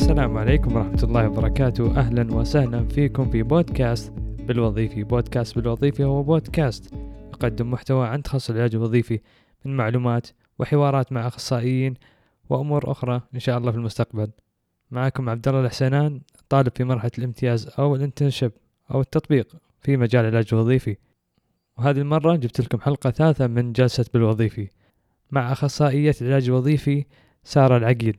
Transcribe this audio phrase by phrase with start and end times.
[0.00, 1.98] السلام عليكم ورحمة الله وبركاته.
[1.98, 5.04] أهلا وسهلا فيكم في بودكاست بالوظيفي.
[5.04, 6.94] بودكاست بالوظيفي هو بودكاست
[7.28, 9.20] يقدم محتوى عن تخصص العلاج الوظيفي
[9.64, 10.26] من معلومات
[10.58, 11.94] وحوارات مع أخصائيين
[12.50, 14.30] وأمور أخرى إن شاء الله في المستقبل.
[14.90, 18.52] معكم عبد الله الحسنان طالب في مرحلة الامتياز أو ال internship
[18.90, 20.96] أو التطبيق في مجال العلاج الوظيفي.
[21.78, 24.68] وهذه المرة جبت لكم حلقة ثالثة من جلسة بالوظيفي.
[25.30, 27.04] مع أخصائية العلاج الوظيفي
[27.44, 28.18] سارة العقيل.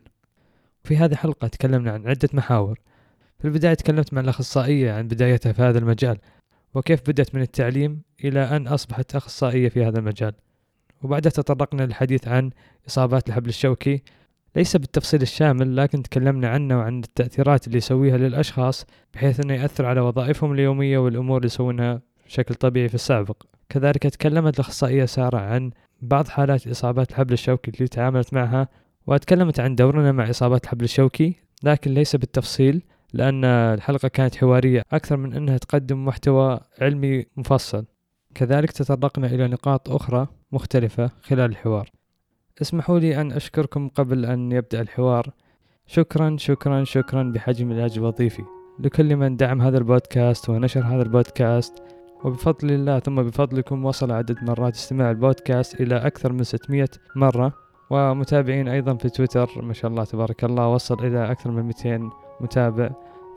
[0.89, 2.79] في هذه الحلقة تكلمنا عن عدة محاور.
[3.39, 6.17] في البداية تكلمت مع الأخصائية عن بدايتها في هذا المجال
[6.73, 10.33] وكيف بدأت من التعليم إلى أن أصبحت أخصائية في هذا المجال.
[11.01, 12.49] وبعدها تطرقنا للحديث عن
[12.87, 14.03] إصابات الحبل الشوكي.
[14.55, 20.01] ليس بالتفصيل الشامل لكن تكلمنا عنه وعن التأثيرات اللي يسويها للأشخاص بحيث أنه يأثر على
[20.01, 23.43] وظائفهم اليومية والأمور اللي يسوونها بشكل طبيعي في السابق.
[23.69, 28.67] كذلك تكلمت الأخصائية سارة عن بعض حالات إصابات الحبل الشوكي اللي تعاملت معها
[29.07, 32.81] وتكلمت عن دورنا مع إصابات الحبل الشوكي لكن ليس بالتفصيل
[33.13, 37.85] لأن الحلقة كانت حوارية أكثر من أنها تقدم محتوى علمي مفصل.
[38.35, 41.89] كذلك تطرقنا إلى نقاط أخرى مختلفة خلال الحوار.
[42.61, 45.29] اسمحوا لي أن أشكركم قبل أن يبدأ الحوار.
[45.87, 48.43] شكرا شكرا شكرا بحجم العلاج الوظيفي.
[48.79, 51.73] لكل من دعم هذا البودكاست ونشر هذا البودكاست
[52.23, 57.68] وبفضل الله ثم بفضلكم وصل عدد مرات استماع البودكاست إلى أكثر من 600 مرة.
[57.89, 62.09] ومتابعين أيضا في تويتر ما شاء الله تبارك الله وصل إلى أكثر من 200
[62.41, 62.89] متابع.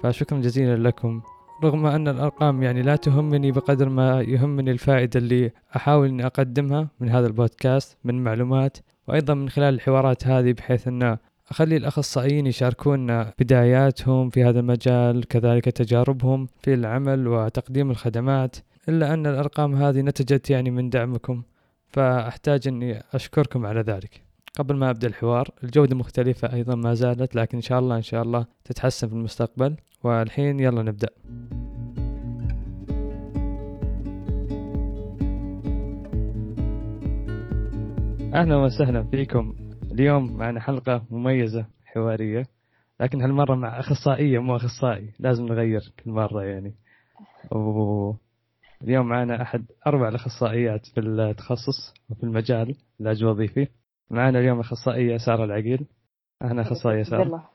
[0.02, 1.20] فشكرا جزيلا لكم.
[1.64, 7.08] رغم أن الأرقام يعني لا تهمني بقدر ما يهمني الفائدة اللي أحاول أني أقدمها من
[7.08, 11.16] هذا البودكاست من معلومات وأيضا من خلال الحوارات هذه بحيث أن
[11.50, 18.56] أخلي الأخصائيين يشاركونا بداياتهم في هذا المجال كذلك تجاربهم في العمل وتقديم الخدمات.
[18.88, 21.42] إلا أن الأرقام هذه نتجت يعني من دعمكم
[21.88, 24.31] فأحتاج أني أشكركم على ذلك.
[24.58, 28.22] قبل ما أبدأ الحوار الجودة مختلفة أيضا ما زالت لكن إن شاء الله إن شاء
[28.22, 29.76] الله تتحسن في المستقبل.
[30.04, 31.08] والحين يلا نبدأ.
[38.34, 39.54] أهلا وسهلا فيكم.
[39.92, 42.46] اليوم معنا حلقة مميزة حوارية
[43.00, 45.12] لكن هالمرة مع أخصائية مو أخصائي.
[45.18, 46.74] لازم نغير كل مرة يعني.
[48.82, 53.68] اليوم معنا أحد أربع الأخصائيات في التخصص وفي المجال العلاج الوظيفي
[54.12, 55.86] معنا اليوم أخصائية سارة العقيل.
[56.42, 57.48] أهلا أخصائية سارة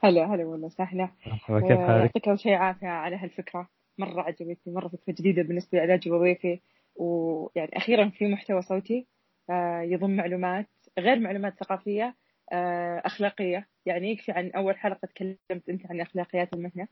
[0.00, 1.10] هلا هلا والله سهلة.
[1.24, 3.68] كيف حالك؟ يعطيك أول شيء عافية على هالفكرة.
[3.98, 6.60] مرة عجبتني مرة فكرة جديدة بالنسبة للعلاج الوظيفي.
[6.96, 9.06] ويعني أخيرا في محتوى صوتي
[9.50, 10.66] آه، يضم معلومات
[10.98, 12.14] غير معلومات ثقافية
[12.52, 13.66] آه، أخلاقية.
[13.86, 16.88] يعني يكفي عن أول حلقة تكلمت أنت عن أخلاقيات المهنة.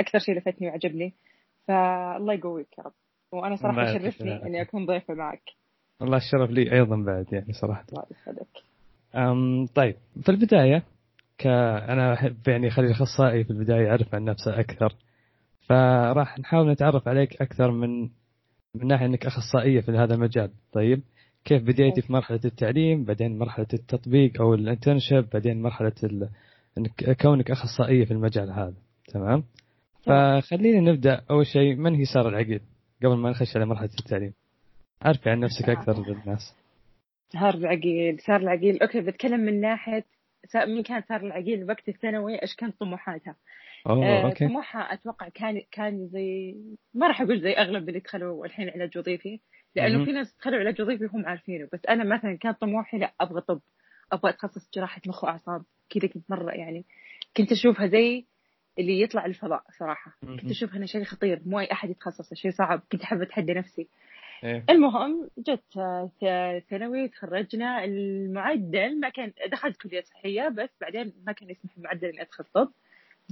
[0.00, 1.14] أكثر شيء لفتني وعجبني.
[1.68, 2.92] فالله يقويك يا رب.
[3.32, 5.42] وأنا صراحة يشرفني إني أكون ضيفة معك.
[6.04, 7.84] والله الشرف لي أيضا بعد يعني صراحة.
[7.92, 8.46] الله يسعدك.
[9.74, 10.82] طيب في البداية
[11.38, 14.94] ك أنا أحب يعني أخلي الأخصائي في البداية يعرف عن نفسه أكثر
[15.68, 18.02] فراح نحاول نتعرف عليك أكثر من
[18.74, 20.50] من ناحية أنك أخصائية في هذا المجال.
[20.72, 21.02] طيب
[21.44, 26.28] كيف بديتي في مرحلة التعليم بعدين مرحلة التطبيق أو ال internship بعدين مرحلة ال...
[26.78, 28.74] إنك كونك أخصائية في المجال هذا.
[29.08, 29.44] تمام؟
[30.02, 31.20] فخلينا نبدأ.
[31.30, 32.60] أول شيء من هي سارة العقيل
[33.04, 34.32] قبل ما نخش على مرحلة التعليم؟
[35.02, 36.54] عرفي عن نفسك أكثر للناس.
[37.32, 38.82] سارة العقيل سارة العقيل.
[38.82, 40.04] Okay بتكلم من ناحية
[40.66, 43.36] من كان سارة العقيل وقت الثانوي؟ إيش كانت طموحاتها؟
[43.86, 44.48] أوه آه أوكي.
[44.48, 46.54] طموحها أتوقع كان كان زي
[46.94, 49.40] ما راح أقول زي أغلب اللي دخلوا الحين علاج وظيفي
[49.76, 51.68] لأنه في ناس دخلوا علاج وظيفي وهم عارفينه.
[51.72, 53.60] بس أنا مثلا كان طموحي لا أبغى طب
[54.12, 55.62] أبغى أتخصص جراحة مخ وأعصاب.
[55.90, 56.84] كذا كنت مرة يعني
[57.36, 58.24] كنت أشوفها زي
[58.78, 60.16] اللي يطلع الفضاء صراحة.
[60.20, 62.82] كنت أشوفها إنه شيء خطير مو أي أحد يتخصص شيء صعب.
[62.92, 63.88] كنت أحب أتحدى نفسي.
[64.44, 65.64] إيه؟ المهم جت
[66.70, 67.84] ثانوي تخرجنا.
[67.84, 72.72] المعدل ما كان دخلت كلية صحية بس بعدين ما كان يسمح المعدل إني ادخل طب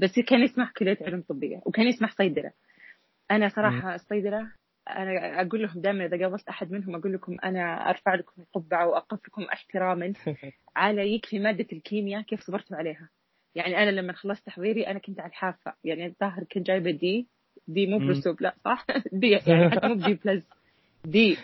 [0.02, 2.52] بس كان يسمح كلية علوم طبية وكان يسمح صيدلة.
[3.30, 4.52] أنا صراحة الصيدلة
[4.90, 9.26] أنا أقول لهم دائما إذا قابلت أحد منهم أقول لكم أنا أرفع لكم القبعة واقف
[9.26, 10.12] لكم احتراما
[10.76, 13.08] على يكفي مادة الكيمياء كيف صبرتوا عليها.
[13.54, 15.74] يعني أنا لما خلصت تحضيري أنا كنت على الحافة.
[15.84, 17.28] يعني الظاهر كنت جايبة دي
[17.68, 20.48] دي مو برسوب لا صح؟ دي يعني حتى مو بلس
[21.04, 21.38] دي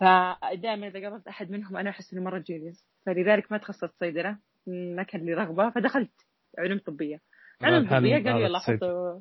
[0.00, 5.02] فدائما إذا قابلت أحد منهم أنا أحس إنه مرة جينيوس فلذلك ما تخصصت صيدلة ما
[5.02, 6.10] كان لي رغبة فدخلت
[6.58, 7.20] علوم طبية.
[7.62, 9.20] علوم طبية قالوا يلا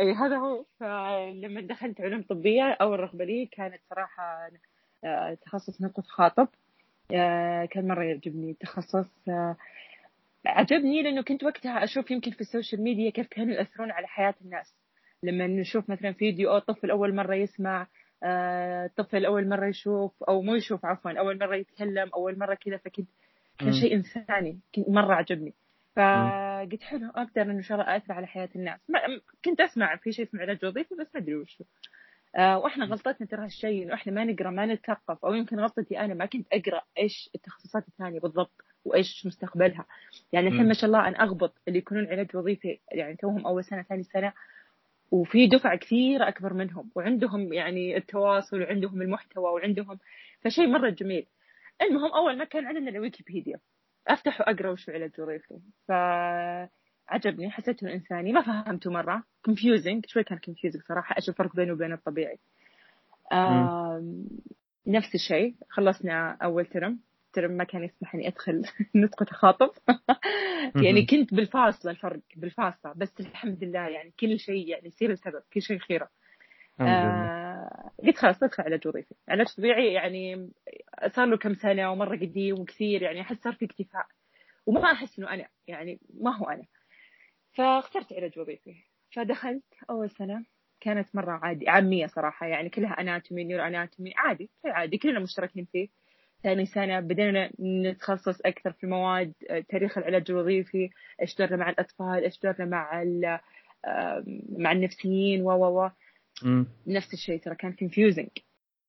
[0.00, 0.64] أي هذا هو.
[0.80, 4.50] فلما دخلت علوم طبية أول رغبة لي كانت صراحة
[5.04, 6.48] آه، تخصص نطق وتخاطب.
[7.14, 9.56] آه، كان مرة يعجبني تخصص آه،
[10.46, 14.34] عجبني لأنه كنت وقتها أشوف يمكن في ال social media كيف كانوا يأثرون على حياة
[14.44, 14.74] الناس.
[15.22, 17.86] لما نشوف مثلا فيديو أو طفل أول مرة يسمع
[18.22, 23.08] آه، أول مرة يشوف أو مو يشوف عفوا أول مرة يتكلم أول مرة كذا فكنت
[23.58, 24.58] كان شيء إنساني
[24.88, 25.54] مرة عجبني.
[25.96, 28.80] فقلت حلو أقدر إنه شاء الله اثر على حياة الناس.
[28.88, 29.00] ما
[29.44, 31.62] كنت أسمع في شيء اسمه علاج وظيفي بس ما أدري وش
[32.36, 36.14] آه وإحنا غلطتنا ترى هالشيء إنه إحنا ما نقرأ ما نتثقف أو يمكن غلطتي أنا
[36.14, 39.84] ما كنت أقرأ إيش التخصصات الثانية بالضبط وإيش مستقبلها.
[40.32, 43.82] يعني الحين ما شاء الله أنا أغبط اللي يكونون علاج وظيفي يعني توهم أول سنة
[43.82, 44.32] ثاني سنة.
[45.10, 49.98] وفي دفعة كثير أكبر منهم وعندهم يعني التواصل وعندهم المحتوى وعندهم
[50.40, 51.26] فشيء مرة جميل.
[51.82, 53.58] المهم أول ما كان عندنا الويكيبيديا.
[54.08, 55.58] أفتح وأقرأ وش علاج وظيفي
[55.88, 58.32] فعجبني حسيته إنساني.
[58.32, 59.22] ما فهمته مرة.
[59.48, 60.00] confusing.
[60.06, 61.16] شوي كان confusing صراحة.
[61.16, 62.38] إيش الفرق بينه وبين الطبيعي.
[64.86, 65.54] نفس الشيء.
[65.68, 66.98] خلصنا أول ترم
[67.36, 68.62] ترم ما كان يسمح اني ادخل
[68.94, 69.70] نطق تخاطب
[70.76, 75.62] يعني كنت بالفاصله الفرق بالفاصله بس الحمد لله يعني كل شيء يعني يصير السبب كل
[75.62, 76.08] شيء خيرة.
[76.80, 80.50] آه قلت خلاص ادخل علاج وظيفي علاج طبيعي يعني
[81.08, 84.06] صار له كم سنة ومرة قديم وكثير يعني أحس صار في اكتفاء.
[84.66, 86.64] وما أحس إنه أنا يعني ما هو أنا.
[87.52, 88.74] فاخترت علاج وظيفي
[89.10, 90.44] فدخلت أول سنة
[90.80, 92.46] كانت مرة عادي عامية صراحة.
[92.46, 94.98] يعني كلها أناتومي نيورو أناتومي عادي شيء عادي.
[94.98, 95.88] كلنا مشتركين فيه.
[96.42, 99.32] ثاني سنة بدينا نتخصص أكثر في مواد
[99.68, 100.90] تاريخ العلاج الوظيفي
[101.38, 103.04] دورنا مع الأطفال دورنا مع
[104.58, 105.90] مع النفسيين و و و.
[106.86, 108.28] نفس الشيء ترى كان كونفيوزنج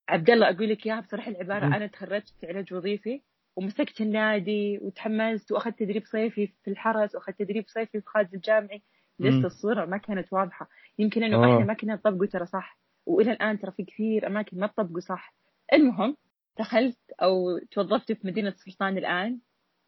[0.10, 1.74] عبد الله أقول لك إياها بصراحة العبارة م.
[1.74, 3.22] أنا تخرجت علاج وظيفي
[3.56, 8.82] ومسكت النادي وتحمست وأخذت تدريب صيفي في الحرس وأخذت تدريب صيفي في خالد الجامعي.
[9.20, 10.70] لسه الصورة ما كانت واضحة.
[11.00, 14.68] يمكن إنه إحنا ما كنا نطبقه ترى صح وإلى الآن ترى في كثير أماكن ما
[14.68, 15.34] تطبقوا صح.
[15.74, 16.18] المهم
[16.60, 19.40] دخلت أو توظفت في مدينة سلطان الآن.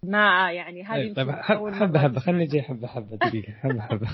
[0.03, 4.07] ما يعني هذه إيه، طيب حبة حبة خليني أجي حبة حبة دقيقة حبة حبة.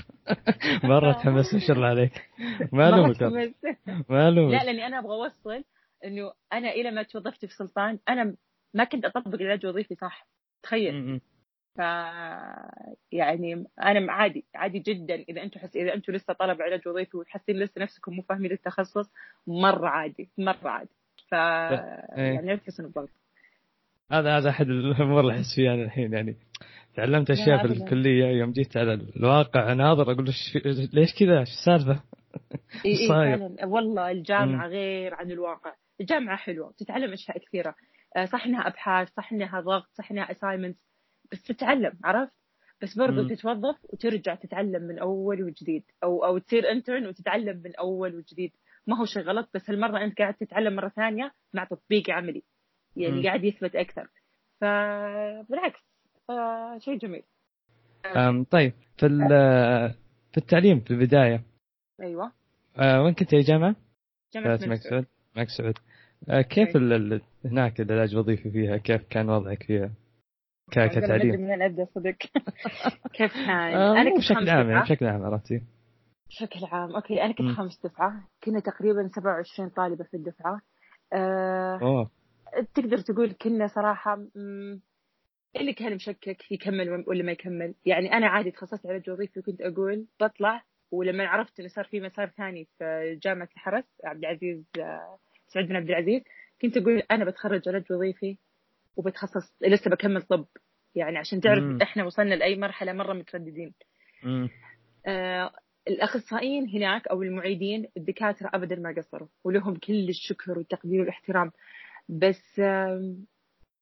[0.88, 2.12] مرة تحمست ما شاء الله عليك.
[2.72, 3.22] ما الومك
[4.08, 5.64] ما الومك لا لأني أنا أبغى أوصل
[6.04, 8.36] إنه أنا إلى ما توظفت في سلطان أنا
[8.74, 10.26] ما كنت أطبق العلاج الوظيفي صح؟
[10.62, 11.20] تخيل.
[11.76, 11.78] ف
[13.12, 15.14] يعني أنا عادي عادي جدا.
[15.14, 19.10] إذا أنتم حس إذا أنتم لسه طلب علاج وظيفي وتحسين لسه نفسكم مو فاهمين التخصص
[19.46, 20.96] مرة عادي مرة عادي.
[21.30, 22.34] ف إيه.
[22.34, 23.08] يعني تحسون بضغط
[24.12, 26.36] هذا هذا أحد الأمور اللي أحس فيها الحين يعني
[26.96, 30.24] تعلمت أشياء في الكلية يوم جيت على الواقع ناظر أقول
[30.92, 32.02] ليش كذا؟ إيش السالفة؟
[32.86, 33.66] إي فعلا.
[33.66, 34.70] والله الجامعة م.
[34.70, 35.74] غير عن الواقع.
[36.00, 37.74] الجامعة حلوة تتعلم أشياء كثيرة.
[38.16, 40.76] آه، صح إنها أبحاث صح إنها ضغط صح إنها assignment
[41.32, 42.32] بس تتعلم عرفت؟
[42.82, 48.14] بس برضو تتوظف وترجع تتعلم من أول وجديد أو أو تصير intern وتتعلم من أول
[48.14, 48.52] وجديد.
[48.86, 52.42] ما هو شيء غلط بس هالمرة أنت قاعد تتعلم مرة ثانية مع تطبيق عملي
[52.96, 53.24] يعني م.
[53.24, 54.08] قاعد يثبت أكثر.
[54.60, 55.80] فبالعكس
[56.78, 57.22] شيء جميل.
[58.16, 59.08] أم طيب في
[60.32, 61.42] في التعليم في البداية.
[62.02, 62.32] أيوة.
[62.78, 63.74] أه وين كنت يا
[64.36, 65.06] الملك سعود.
[65.34, 65.78] الملك سعود.
[66.28, 67.20] أه كيف ال...
[67.44, 69.90] هناك العلاج الوظيفي فيها؟ كيف كان وضعك فيها؟
[70.70, 71.40] كتعليم.
[71.40, 72.16] من أبدأ صدق.
[73.16, 75.62] كيف كان؟ أه أنا كنت بشكل عام يعني بشكل عام عرفتي؟
[76.28, 76.94] بشكل عام.
[76.94, 78.28] أوكي أنا كنت خامس دفعة.
[78.44, 80.60] كنا تقريبا 27 طالبة في الدفعة.
[81.12, 82.10] أه أوه.
[82.74, 84.26] تقدر تقول كنا صراحة
[85.56, 87.74] اللي كان مشكك يكمل ولا ما يكمل.
[87.86, 92.26] يعني أنا عادي تخصصت علاج وظيفي وكنت أقول بطلع ولما عرفت إنه صار في مسار
[92.28, 95.18] ثاني في جامعة الحرس عبد العزيز آه،
[95.48, 96.22] سعود بن عبد العزيز
[96.62, 98.38] كنت أقول أنا بتخرج علاج وظيفي
[98.96, 100.46] وبتخصص لسه بكمل طب.
[100.94, 101.78] يعني عشان تعرف مم.
[101.82, 103.74] إحنا وصلنا لأي مرحلة مرة مترددين.
[105.06, 105.50] آه
[105.88, 111.52] الأخصائيين هناك أو المعيدين الدكاترة ابدا ما قصروا ولهم كل الشكر والتقدير والاحترام.
[112.08, 112.60] بس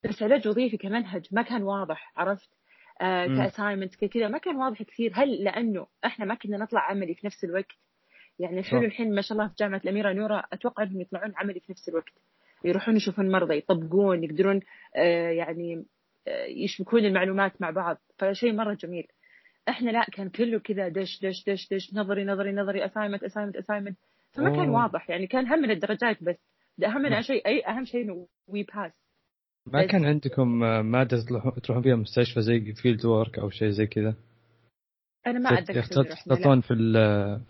[0.04, 2.50] بس علاج وظيفي كمنهج ما كان واضح عرفت؟
[3.00, 5.12] آه ك assignment كذا ما كان واضح كثير.
[5.14, 7.73] هل لأنه إحنا ما كنا نطلع عملي في نفس الوقت؟
[8.38, 11.73] يعني الحين الحين ما شاء الله في جامعة الأميرة نورة أتوقع إنهم يطلعون عملي في
[11.73, 12.12] نفس الوقت.
[12.64, 14.61] يروحون يشوفون مرضى يطبقون يقدرون
[14.96, 15.84] آه يعني
[16.28, 17.96] آه يشبكون المعلومات مع بعض.
[18.18, 19.06] فشيء مرة جميل.
[19.68, 23.98] إحنا لا كان كله كذا دش دش دش دش نظري نظري نظري assignment assignment assignment
[24.33, 26.37] فما كان واضح يعني كان هم من الدرجات بس.
[26.85, 28.92] أهم شيء أي أهم شيء إنه we pass
[29.66, 30.49] ما كان عندكم
[30.90, 31.25] مادة
[31.62, 34.14] تروحون فيها مستشفى زي field work أو شيء زي كذا؟
[35.26, 36.75] أنا ما أتذكر تخططون في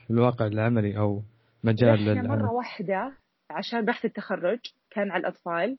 [0.06, 1.22] في الواقع العملي أو
[1.64, 3.16] مجال إحنا مرة واحدة
[3.50, 4.58] عشان بحث التخرج
[4.90, 5.78] كان على الأطفال.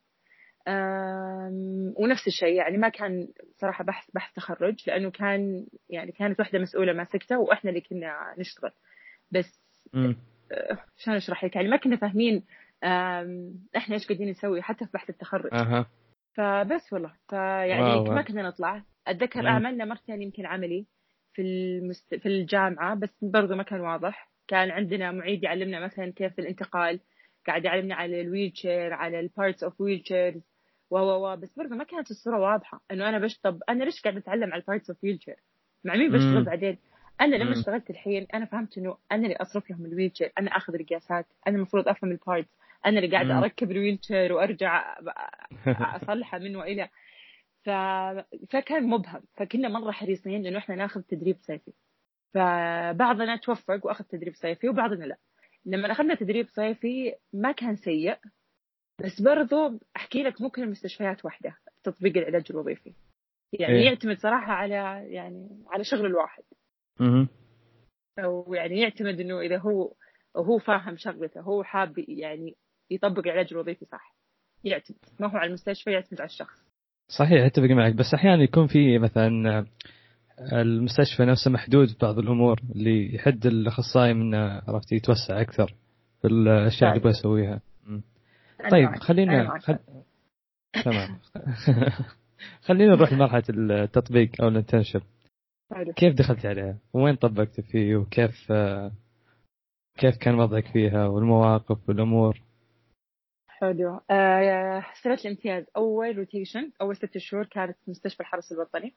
[1.98, 6.94] ونفس الشيء يعني ما كان صراحة بحث بحث تخرج لأنه كان يعني كانت واحدة مسؤولة
[6.94, 8.72] ماسكته وإحنا اللي كنا نشتغل.
[9.32, 9.62] بس
[10.52, 12.44] أه، شلون أشرح لك؟ يعني ما كنا فاهمين
[13.78, 15.54] إحنا إيش قاعدين نسوي حتى في بحث التخرج.
[15.54, 15.86] أه.
[16.34, 17.14] فبس والله.
[17.30, 18.84] فيعني ما كنا نطلع.
[19.08, 20.86] أتذكر عملنا مرتين يمكن عملي
[21.34, 22.16] في المست...
[22.16, 24.32] في الجامعة بس برضو ما كان واضح.
[24.48, 27.00] كان عندنا معيد يعلمنا مثلا كيف الانتقال
[27.48, 30.42] قاعد يعلمنا على ال wheelchair على ال parts of wheelchairs
[30.90, 34.18] و و و بس برضه ما كانت الصورة واضحة إنه أنا بشطب أنا ليش قاعد
[34.18, 35.40] أتعلم على ال parts of chair
[35.84, 36.44] مع مين بشتغل.
[36.44, 36.78] بعدين؟
[37.22, 37.54] أنا لما.
[37.54, 41.56] اشتغلت الحين أنا فهمت إنه أنا اللي أصرف لهم ال wheelchair أنا آخذ القياسات أنا
[41.56, 42.50] المفروض أفهم ال parts
[42.86, 43.38] أنا اللي قاعدة.
[43.40, 44.98] أركب ال wheelchair وارجع
[45.68, 46.90] اصلحه من وإلى.
[47.64, 47.70] ف...
[48.50, 49.22] فكان مبهم.
[49.34, 51.74] فكنا مرة حريصين إنه إحنا ناخذ تدريب صيفي.
[52.34, 55.18] فبعضنا توفق وأخذ تدريب صيفي وبعضنا لا.
[55.66, 58.18] لما أخذنا تدريب صيفي ما كان سيء.
[59.04, 62.94] بس برضو أحكي لك ممكن المستشفيات واحدة تطبيق العلاج الوظيفي
[63.54, 63.86] يعني إيه.
[63.86, 64.74] يعتمد صراحة على
[65.14, 66.44] يعني على شغل الواحد.
[68.20, 69.94] أو يعني يعتمد إنه إذا هو
[70.38, 72.56] هو فاهم شغلته هو حاب يعني
[72.92, 74.16] يطبق العلاج الوظيفي صح
[74.64, 76.66] يعتمد ما هو على المستشفى يعتمد على الشخص
[77.08, 79.66] صحيح أتفق معك بس أحيانا يكون في مثلا
[80.52, 85.74] المستشفى نفسه محدود بعض الأمور اللي يحد الأخصائي من عرفت يتوسع أكثر
[86.22, 86.98] في الأشياء اللي.
[86.98, 87.62] يبغى يسويها
[88.72, 89.00] طيب معك.
[89.00, 89.60] خلينا.
[89.60, 89.80] خل...
[90.84, 91.20] تمام.
[92.68, 95.02] خلينا نروح لمرحلة التطبيق أو ال internship.
[95.96, 98.54] كيف دخلت عليها؟ وين طبقت فيه؟ وكيف
[99.98, 102.42] كيف كان وضعك فيها؟ والمواقف والأمور؟
[103.48, 104.00] حلو.
[104.12, 108.94] آه سنة الامتياز أول rotation أول ست شهور كانت في مستشفى الحرس الوطني.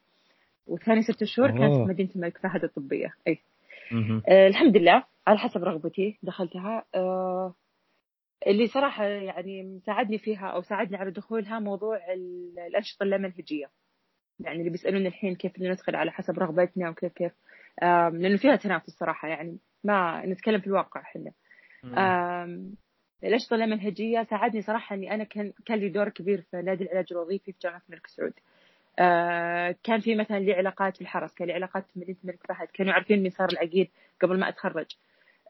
[0.66, 1.76] وثاني ست شهور كانت.
[1.76, 3.14] في مدينة الملك فهد الطبية.
[3.26, 3.38] أي.
[3.92, 4.22] مهم.
[4.28, 6.84] آه الحمد لله على حسب رغبتي دخلتها.
[6.94, 7.54] آه
[8.47, 13.71] اللي صراحة يعني ساعدني فيها أو ساعدني على دخولها موضوع ال- الأنشطة اللامنهجية
[14.40, 17.33] يعني اللي بيسألوني الحين كيف ندخل على حسب رغبتنا وكيف كيف
[17.83, 21.33] لأنه فيها تنافس صراحة يعني ما نتكلم في الواقع إحنا
[23.25, 27.52] الأنشطة اللامنهجية ساعدني صراحة إني أنا كان كان لي دور كبير في نادي العلاج الوظيفي
[27.52, 28.33] في جامعة الملك سعود.
[28.99, 32.68] آه، كان في مثلا لي علاقات في الحرس، كان لي علاقات في مدينة الملك فهد،
[32.68, 33.88] كانوا عارفين إني صار العقيد
[34.23, 34.87] قبل ما أتخرج.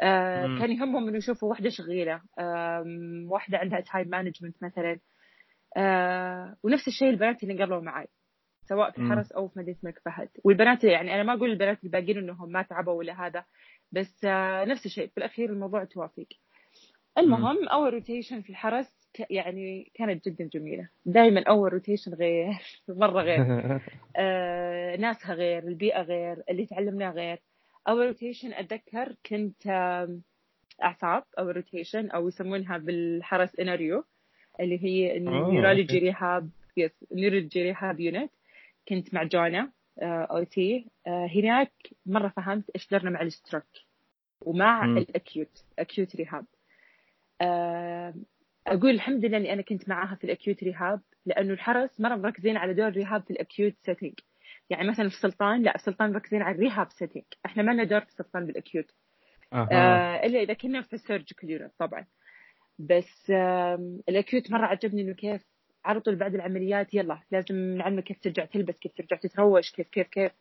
[0.03, 0.59] آه،.
[0.59, 4.99] كان يهمهم إنه يشوفوا واحدة شغيلة، آم، واحدة عندها time management مثلا.
[5.77, 8.07] آه، ونفس الشيء البنات اللي انقبلوا معي.
[8.69, 8.99] سواء في.
[8.99, 12.63] الحرس أو في مدينة الملك فهد والبنات يعني أنا ما أقول البنات الباقيين إنهم ما
[12.63, 13.45] تعبوا ولا هذا
[13.93, 16.27] بس آه، نفس الشيء في الأخير الموضوع توافق
[17.19, 22.53] المهم اول rotation في الحرس يعني كانت جدا جميلة دائما اول rotation غير
[22.89, 23.41] مرة غير
[24.17, 27.43] آه، ناسها غير البيئة غير اللي تعلمناه غير
[27.89, 29.67] أول rotation أتذكر كنت
[30.83, 34.05] أعصاب أول rotation أو يسمونها بالحرس NRU
[34.61, 35.99] اللي هي neurology.
[35.99, 38.31] rehab yes neurology rehab unit
[38.89, 41.73] كنت مع جونا OT هناك
[42.07, 43.65] مرة فهمت إيش درنا مع ال stroke
[44.41, 44.85] ومع.
[44.85, 46.45] ال acute acute rehab
[47.41, 48.15] آه،
[48.67, 52.57] أقول الحمد لله إني أنا كنت معاها في ال acute rehab لأنه الحرس مرة مركزين
[52.57, 54.13] على دور ال rehab في ال acute setting
[54.71, 57.85] يعني مثلا في سلطان لا في سلطان مركزين على ال rehab setting إحنا ما لنا
[57.85, 58.91] دور في سلطان بال acute.
[59.53, 59.69] أها.
[59.73, 62.07] آه إلا إذا كنا في ال surgical unit طبعا.
[62.79, 65.43] بس آم، ال acute مرة عجبني إنه كيف
[65.85, 70.07] على طول بعد العمليات يلا لازم نعلمك كيف ترجع تلبس كيف ترجع تتروش كيف كيف
[70.09, 70.33] كيف.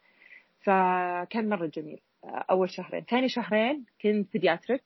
[0.62, 2.00] فكان مرة جميل.
[2.24, 3.04] آه، أول شهرين.
[3.04, 4.82] ثاني شهرين كنت pediatric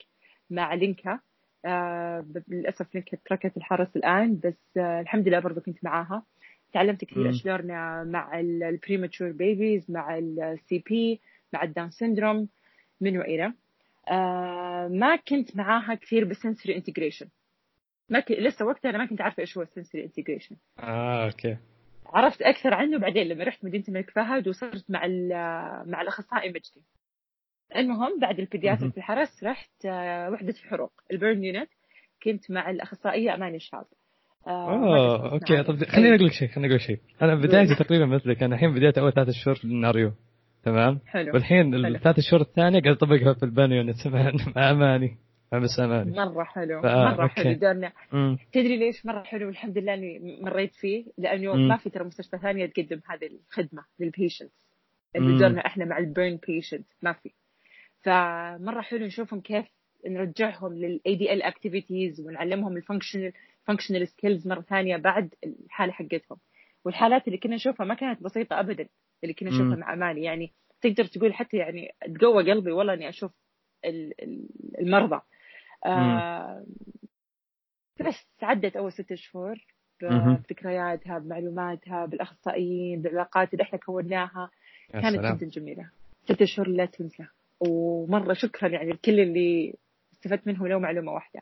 [0.49, 1.19] مع لينكا.
[1.65, 6.23] آه، للأسف لينكا تركت الحرس الآن بس آه، الحمد لله برضو كنت معاها.
[6.71, 11.21] تعلمت كثير دورنا مع ال premature babies مع ال CP
[11.53, 12.49] مع ال Down syndrome
[13.01, 13.53] من وإلى.
[14.07, 17.27] آه، ما كنت معاها كثير بال sensory integration
[18.09, 18.31] ما ك...
[18.31, 21.57] لسه وقتها أنا ما كنت عارفة إيش هو ال sensory integration آه okay.
[22.05, 26.83] عرفت أكثر عنه بعدين لما رحت مدينة الملك فهد وصرت مع ال- مع الأخصائي مجدي.
[27.75, 28.43] المهم بعد مهم.
[28.43, 31.69] ال pediatric في الحرس رحت آه، وحدة الحروق ال burn unit
[32.23, 33.85] كنت مع الأخصائية أماني الشاب
[34.47, 35.63] آه، اوه قصرت okay.
[35.63, 38.55] طب خليني أي، أقول لك شيء خليني أقول لك شيء أنا بدايتي تقريبا مثلك أنا
[38.55, 40.11] الحين بديت أول ثلاث شهور في ال NRU
[40.63, 41.95] تمام حلو والحين حلو.
[41.95, 43.83] الثلاث شهور الثانية قاعد أطبقها في ال burn unit
[44.55, 45.17] مع أماني
[45.53, 47.53] مع بس أماني مرة حلو مرة حلو okay.
[47.53, 48.37] دورنا مم.
[48.53, 51.53] تدري ليش مرة حلو والحمد لله إني مريت فيه لأنه.
[51.55, 54.71] ما في ترى مستشفى ثانية تقدم هذه الخدمة لل patients.
[55.15, 57.29] اللي دورنا إحنا مع ال burn patient ما في
[58.03, 59.65] فمرة حلو نشوفهم كيف
[60.07, 63.33] نرجعهم لل ADL activities ونعلمهم ال functional
[63.67, 66.37] functional skills مرة ثانية بعد الحالة حقتهم.
[66.85, 68.87] والحالات اللي كنا نشوفها ما كانت بسيطة ابدا
[69.23, 69.75] اللي كنا نشوفها.
[69.75, 70.51] مع اماني يعني
[70.81, 73.31] تقدر تقول حتى يعني تقوى قلبي والله إني أشوف
[73.85, 74.47] ال- ال-
[74.79, 75.21] المرضى.
[75.85, 76.65] آه
[77.99, 79.55] بس عدت أول ست شهور.
[80.01, 84.49] بذكرياتها بمعلوماتها بالأخصائيين بالعلاقات اللي إحنا كوناها.
[84.89, 85.35] كانت سلام.
[85.37, 85.89] جدا جميلة.
[86.25, 87.25] ست شهور لا تنسى.
[87.59, 89.73] ومرة شكرا يعني لكل اللي
[90.13, 91.41] استفدت منهم لو معلومة واحدة.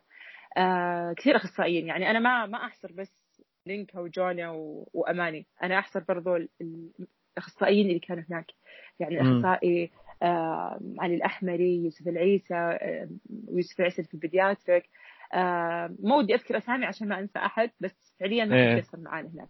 [1.17, 1.87] كثير أخصائيين.
[1.87, 4.49] يعني أنا ما ما أحصر بس لينكا وجونا.
[4.93, 5.45] وأماني.
[5.63, 6.91] أنا أحصر برضو ال- ال-
[7.37, 8.51] الأخصائيين اللي كانوا هناك.
[8.99, 9.27] يعني مم.
[9.27, 9.91] الاخصائي
[10.23, 13.09] آه علي الأحمري يوسف العيسى آه
[13.47, 14.89] ويوسف العيسى في البيدياتريك.
[15.33, 18.83] آه ما ودي أذكر أسامي عشان ما أنسى أحد بس فعليا ما إيه.
[18.93, 19.49] معانا هناك.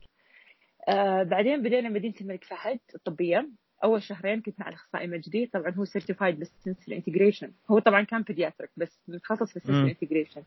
[0.89, 3.49] آه بعدين بدينا مدينة الملك فهد الطبية.
[3.83, 5.45] أول شهرين كنت مع الأخصائي مجدي.
[5.45, 9.91] طبعا هو certified بال sensory integration هو طبعا كان pediatric بس متخصص في ال sensory
[9.91, 10.43] integration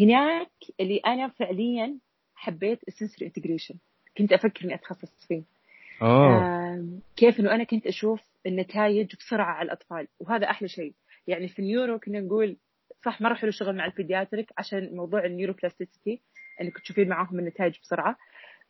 [0.00, 0.50] هناك
[0.80, 1.98] اللي أنا فعليا
[2.34, 3.74] حبيت ال sensory integration
[4.18, 5.42] كنت أفكر إني أتخصص فيه.
[6.02, 10.08] اوه كيف إنه أنا كنت أشوف النتائج بسرعة على الأطفال.
[10.20, 10.94] وهذا أحلى شيء.
[11.26, 12.56] يعني في ال neuro كنا نقول
[13.04, 16.20] صح مره حلو شغل مع ال pediatric عشان موضوع ال neuroplasticity
[16.60, 18.16] إنك تشوفين معاهم النتائج بسرعة.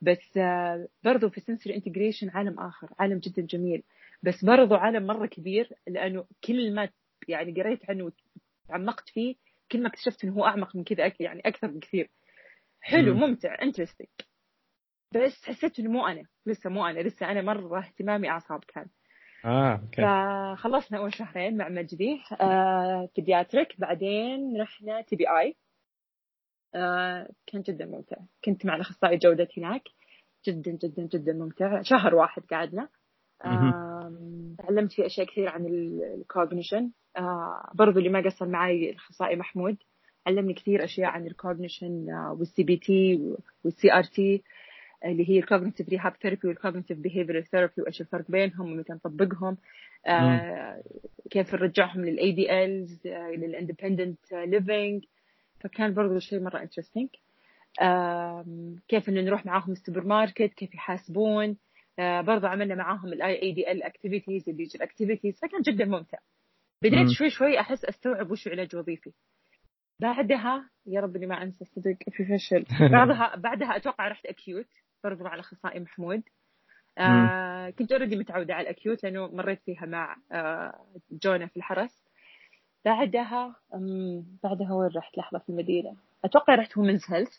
[0.01, 3.83] بس آه، برضو في sensory integration عالم آخر عالم جدا جميل.
[4.23, 6.89] بس برضو عالم مرة كبير لأنه كل ما
[7.29, 8.11] يعني قريت عنه
[8.69, 9.35] وتعمقت فيه
[9.73, 12.11] كل ما اكتشفت إنه هو أعمق من كذا يعني أكثر بكثير
[12.81, 13.21] حلو مم.
[13.21, 14.09] ممتع interesting
[15.15, 18.87] بس حسيت إنه مو أنا لسه مو أنا لسه أنا مرة اهتمامي أعصاب كان.
[19.45, 20.03] آه okay.
[20.03, 22.21] فخلصنا أول شهرين مع مجدي.
[22.41, 25.57] آه pediatric بعدين رحنا TBI
[26.75, 28.17] آه كان جدا ممتع.
[28.45, 29.83] كنت مع الأخصائي جودة هناك.
[30.47, 31.83] جدا جدا جدا ممتع.
[31.83, 32.89] شهر واحد قعدنا.
[33.45, 36.91] آم، تعلمت فيه أشياء كثير عن ال cognition آه
[37.75, 39.77] برضو اللي ما قصر معي الأخصائي محمود.
[40.27, 42.07] علمني كثير أشياء عن ال cognition
[42.39, 43.21] وال CBT
[43.65, 44.43] وال CRT
[45.05, 49.57] اللي هي ال cognitive rehab therapy وال cognitive behavior therapy وإيش الفرق بينهم ومتى نطبقهم.
[50.07, 50.83] آه
[51.31, 55.05] كيف نرجعهم لل ADLs لل independent living
[55.61, 57.09] فكان برضو شيء مرة interesting
[58.89, 61.57] كيف إنه نروح معاهم السوبرماركت كيف يحاسبون.
[61.99, 66.19] آه برضو عملنا معاهم ال IADL activities ال digital activities فكان جدا ممتع.
[66.83, 67.09] بديت.
[67.11, 69.13] شوي شوي أحس أستوعب وش علاج وظيفي
[70.01, 74.67] بعدها يا رب اني ما أنسى صدق في فشل بعدها بعدها أتوقع رحت acute
[75.05, 76.23] برضو مع الأخصائي محمود.
[76.99, 82.05] آه كنت already متعودة على ال acute لأنه مريت فيها مع آه جونا في الحرس.
[82.85, 83.57] بعدها
[84.43, 85.97] بعدها وين رحت؟ لحظة في المدينة.
[86.25, 87.39] أتوقع رحت women's health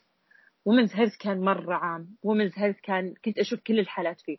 [0.65, 2.17] women's health كان مرة عام.
[2.23, 4.38] women's health كان كنت أشوف كل الحالات فيه.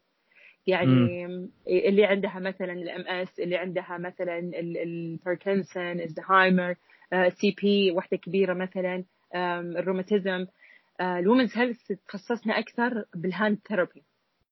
[0.67, 1.25] يعني
[1.69, 6.75] اللي عندها مثلا ال MS اللي عندها مثلا الباركنسون الزهايمر
[7.29, 9.05] CP واحدة كبيرة مثلا
[9.77, 10.47] الروماتيزم.
[11.01, 14.03] ال women's health تخصصنا أكثر بال hand therapy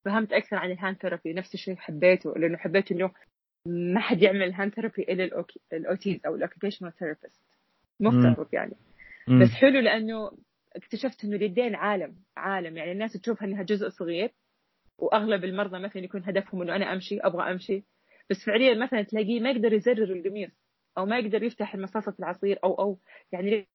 [0.05, 3.11] فهمت أكثر عن ال hand therapy نفس الشيء حبيته لأنه حبيت إنه
[3.66, 7.43] ما حد يعمل ال hand therapy إلا ال OTs أو ال occupational therapist
[8.01, 8.77] مفترض يعني.
[9.29, 9.42] مم.
[9.42, 10.31] بس حلو لأنه
[10.77, 12.77] اكتشفت إنه اليدين عالم عالم.
[12.77, 14.31] يعني الناس تشوفها إنها جزء صغير
[14.99, 17.85] وأغلب المرضى مثلا يكون هدفهم إنه أنا أمشي أبغى أمشي.
[18.31, 20.51] بس فعليا مثلا تلاقيه ما يقدر يزرر القميص
[20.99, 22.99] أو ما يقدر يفتح مصاصه العصير أو أو
[23.33, 23.67] يعني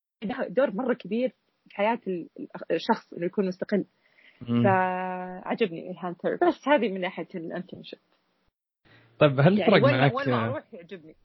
[0.49, 1.29] دور مرة كبير
[1.69, 2.29] في حياة ال-
[2.71, 3.85] الشخص إنه يكون مستقل.
[4.63, 7.99] فعجبني ال hand therapy بس هذه من ناحية ال internship.
[9.19, 11.15] طيب هل يعني فرق معك؟ وين ما أروح يعجبني؟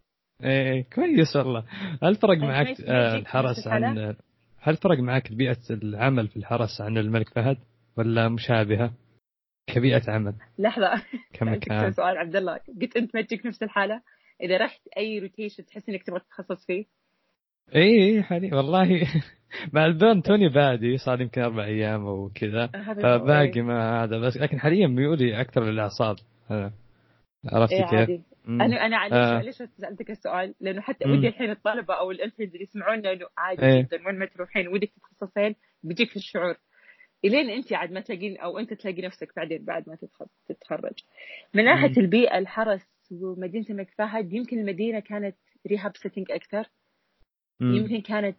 [0.45, 1.65] إيه إيه، كويس والله.
[2.03, 4.15] هل فرق معك آه، الحرس؟ عن
[4.61, 7.57] هل فرق معك بيئة العمل في الحرس عن الملك فهد
[7.97, 8.93] ولا مشابهة؟
[9.79, 14.03] كبيئة عمل لحظة كمكان سألتك سؤال عبد الله قلت أنت ما تجيك نفس الحالة
[14.43, 16.85] إذا رحت أي rotation تحس إنك تبغى تتخصص فيه
[17.75, 19.03] اي اي حالي والله
[19.75, 23.63] مع ال burn توني بادي صار يمكن أربع أيام وكذا هذا هو، فباقي إيه.
[23.63, 26.17] ما هذا بس لكن حاليا ميولي أكثر للاعصاب
[26.51, 26.73] أنا.
[27.53, 29.41] عرفتي إيه كيف؟ أنا أنا ليش آه.
[29.41, 31.09] ليش سألتك السؤال؟ لأنه حتى.
[31.09, 33.83] ودي الحين الطلبة أو ال interns اللي يسمعونا إنه عادي إيه.
[33.83, 36.55] جدا وين ما تروحين ودك تتخصصين بيجيك الشعور
[37.25, 40.93] إلين انت عاد ما تلاقين أو أنت تلاقي نفسك بعدين بعد ما تتخ- تتخرج.
[41.55, 41.95] من ناحية مم.
[42.05, 46.69] البيئة الحرس ومدينة الملك فهد يمكن المدينة كانت rehab setting أكثر
[47.61, 47.75] مم.
[47.75, 48.39] يمكن كانت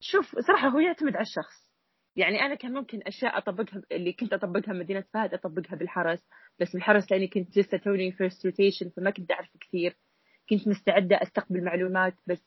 [0.00, 1.68] شوف صراحة هو يعتمد على الشخص
[2.16, 6.28] يعني أنا كان ممكن أشياء أطبقها اللي كنت أطبقها بمدينه فهد أطبقها بالحرس
[6.60, 9.96] بس بالحرس لأني كنت لسه توني first rotation فما كنت أعرف كثير
[10.50, 12.42] كنت مستعدة أستقبل معلومات بس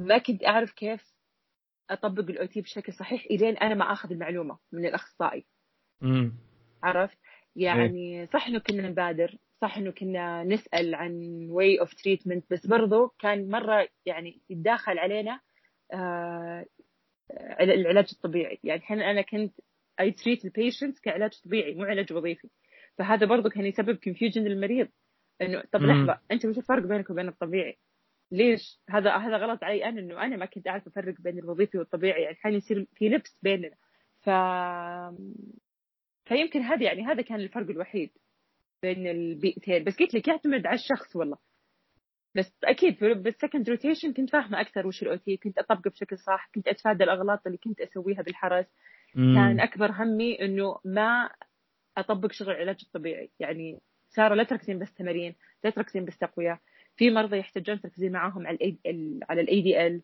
[0.00, 1.15] ما كنت أعرف كيف
[1.90, 3.24] أطبق ال OT بشكل صحيح.
[3.30, 5.46] الين أنا ما آخذ المعلومة من الأخصائي.
[6.00, 6.32] مم.
[6.82, 7.18] عرفت؟
[7.56, 13.08] يعني صح إنه كنا نبادر صح إنه كنا نسأل عن way of treatment بس برضو
[13.18, 15.40] كان مرة يعني يتداخل علينا
[15.92, 16.66] آه
[17.60, 18.58] العلاج الطبيعي.
[18.64, 19.60] يعني الحين أنا كنت
[20.00, 22.48] I treat ال patient كعلاج طبيعي مو علاج وظيفي.
[22.98, 24.88] فهذا برضو كان يسبب confusion للمريض.
[25.42, 25.82] إنه طب.
[25.82, 27.78] لحظة أنت وش الفرق بينك وبين الطبيعي؟
[28.32, 32.22] ليش؟ هذا هذا غلط علي؟ أنا إنه أنا ما كنت أعرف أفرق بين الوظيفي والطبيعي
[32.22, 33.76] يعني الحين يصير في لبس بيننا.
[34.22, 34.30] ف
[36.28, 38.10] فيمكن هذا يعني هذا كان الفرق الوحيد
[38.82, 39.84] بين البيئتين.
[39.84, 41.38] بس قلت لك يعتمد على الشخص والله.
[42.34, 46.50] بس أكيد بال second rotation كنت فاهمة أكثر وش ال OT كنت أطبقه بشكل صح
[46.54, 48.66] كنت أتفادى الأغلاط اللي كنت أسويها بالحرس.
[49.14, 49.34] مم.
[49.34, 51.30] كان أكبر همي إنه ما
[51.98, 53.30] أطبق شغل العلاج الطبيعي.
[53.40, 55.34] يعني سارة لا تركزين بس تمارين
[55.64, 56.60] لا تركزين بس تقوية.
[56.96, 60.02] في مرضى يحتاجون تركزين معاهم على ال AL على ال ADL.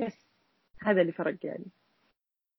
[0.00, 0.26] بس
[0.82, 1.64] هذا اللي فرق يعني.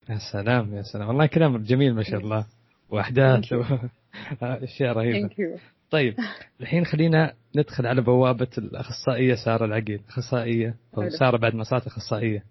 [0.09, 1.07] يا سلام يا سلام.
[1.07, 2.45] والله كلام جميل ما شاء الله.
[2.89, 3.53] وأحداث.
[4.41, 5.59] أشياء رهيبة.
[5.89, 6.15] طيب
[6.61, 11.09] الحين خلينا ندخل على بوابة الأخصائية سارة العقيل أخصائية أو.
[11.09, 12.43] سارة بعد ما صارت أخصائية.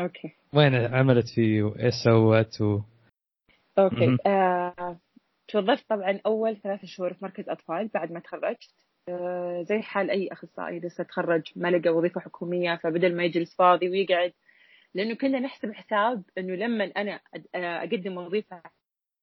[0.00, 0.32] okay.
[0.54, 2.80] وين عملت فيه وإيش سوت و...
[3.78, 4.16] أوكي.
[4.26, 4.98] آه،
[5.48, 8.74] توظفت طبعا أول ثلاث شهور في مركز أطفال بعد ما تخرجت.
[9.62, 14.32] زي حال أي أخصائي لسه تخرج ما لقى وظيفة حكومية فبدل ما يجلس فاضي ويقعد
[14.94, 17.20] لأنه كنا نحسب حساب إنه لما أنا
[17.54, 18.62] آه، أقدم وظيفة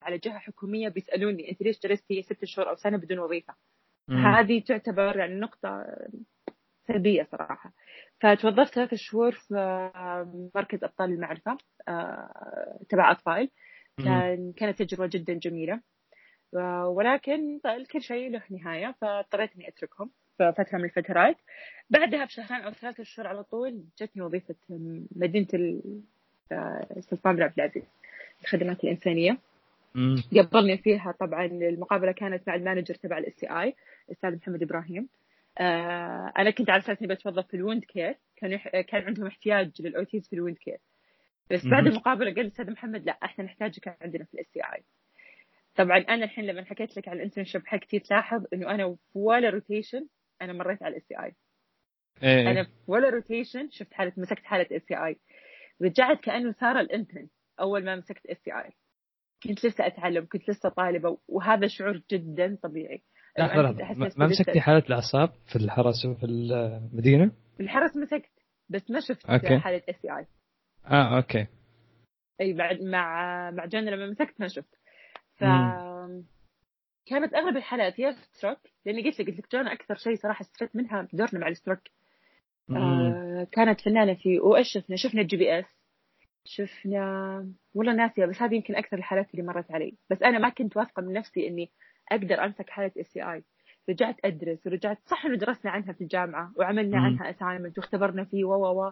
[0.02, 3.54] على جهة حكومية بيسألوني أنت ليش جلستي ست شهور أو سنة بدون وظيفة؟
[4.40, 5.86] هذه تعتبر يعني نقطة
[6.88, 7.74] سلبية صراحة.
[8.22, 9.54] فتوظفت ثلاث شهور في
[10.56, 13.50] مركز أبطال المعرفة آه، تبع أطفال.
[13.98, 15.74] كان كانت تجربة جدا جميلة.
[15.74, 15.82] آه،
[16.86, 17.60] ولكن
[17.92, 21.38] كل شيء له نهاية فاضطريت إني أتركهم في فترة من الفترات.
[21.90, 24.56] بعدها بشهرين أو ثلاثة شهور على طول جتني وظيفة
[25.16, 26.02] مدينة ال-
[26.98, 27.84] السلطان بن عبد العزيز
[28.42, 29.38] الخدمات الإنسانية.
[30.40, 33.76] قبلني فيها طبعا المقابلة كانت مع ال manager تبع ال SCI
[34.08, 35.08] الاستاذ محمد إبراهيم.
[35.58, 38.68] آه أنا كنت على أساس إني بتوظف في ال wound care كان يح...
[38.68, 40.78] كان عندهم احتياج لل OTs في ال wound care
[41.52, 41.88] بس بعد.
[41.88, 44.84] المقابلة قال الاستاذ محمد لا إحنا نحتاجك عندنا في ال SCI.
[45.78, 49.50] طبعا أنا الحين لما حكيت لك عن ال internship حقتي تلاحظ إنه أنا في ولا
[49.50, 50.08] rotation
[50.42, 51.36] أنا مريت على ال SCI
[52.24, 52.52] إيه.
[52.52, 55.16] أنا في ولا rotation شفت حالة مسكت حالة SCI
[55.82, 57.28] رجعت كأنه صار ال intern
[57.60, 58.72] أول ما مسكت SCI
[59.44, 63.04] كنت لسه أتعلم كنت لسه طالبة وهذا شعور جدا طبيعي.
[63.40, 68.32] لحظه ما- مسكتي حالة الأعصاب في الحرس وفي المدينة؟ الحرس مسكت
[68.70, 69.60] بس ما شفت okay.
[69.60, 70.26] حالة SCI
[70.86, 71.48] آه okay.
[72.42, 74.76] أي بعد مع مع جنة لما مسكت ما شفت.
[75.38, 75.44] ف
[77.06, 80.76] كانت أغلب الحالات يا stroke لأني قلت لك قلت لك جانا أكثر شيء صراحة استفدت
[80.76, 81.80] منها دورنا مع ال stroke.
[82.72, 85.66] آه كانت فنانة في وايش شفنا؟ شفنا ال GBS
[86.46, 89.98] شفنا والله ناسية بس هذه يمكن أكثر الحالات اللي مرت علي.
[90.10, 91.72] بس أنا ما كنت واثقة من نفسي إني
[92.12, 93.44] أقدر أمسك حاله SCI.
[93.90, 97.06] رجعت أدرس ورجعت صح إنه درسنا عنها في الجامعة وعملنا مم.
[97.06, 98.92] عنها assignment واختبرنا فيه و و و.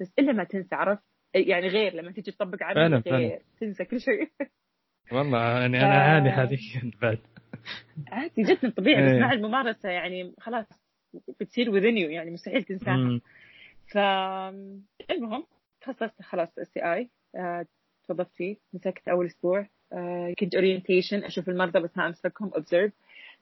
[0.00, 1.02] بس إلا ما تنسى عرفت؟
[1.34, 3.02] يعني غير لما تيجي تطبق فعلا.
[3.06, 4.30] غير تنسى كل شيء.
[5.12, 6.14] والله يعني أنا آه.
[6.14, 7.18] أعاني حاليا بعد
[8.08, 9.14] عادي جدا طبيعي إيه.
[9.14, 10.66] بس مع الممارسة يعني خلاص
[11.40, 13.20] بتصير within you يعني مستحيل تنساها.
[13.92, 15.44] فالمهم
[15.80, 17.10] تخصصت خلاص SCI
[18.08, 22.92] توظفت فيه مسكت أول أسبوع آه، كنت orientation أشوف المرضى بس ما أمسكهم observe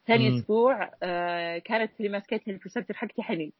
[0.06, 0.38] ثاني.
[0.38, 3.52] أسبوع آه، كانت اللي ماسكتني ال preceptor حقتي حنين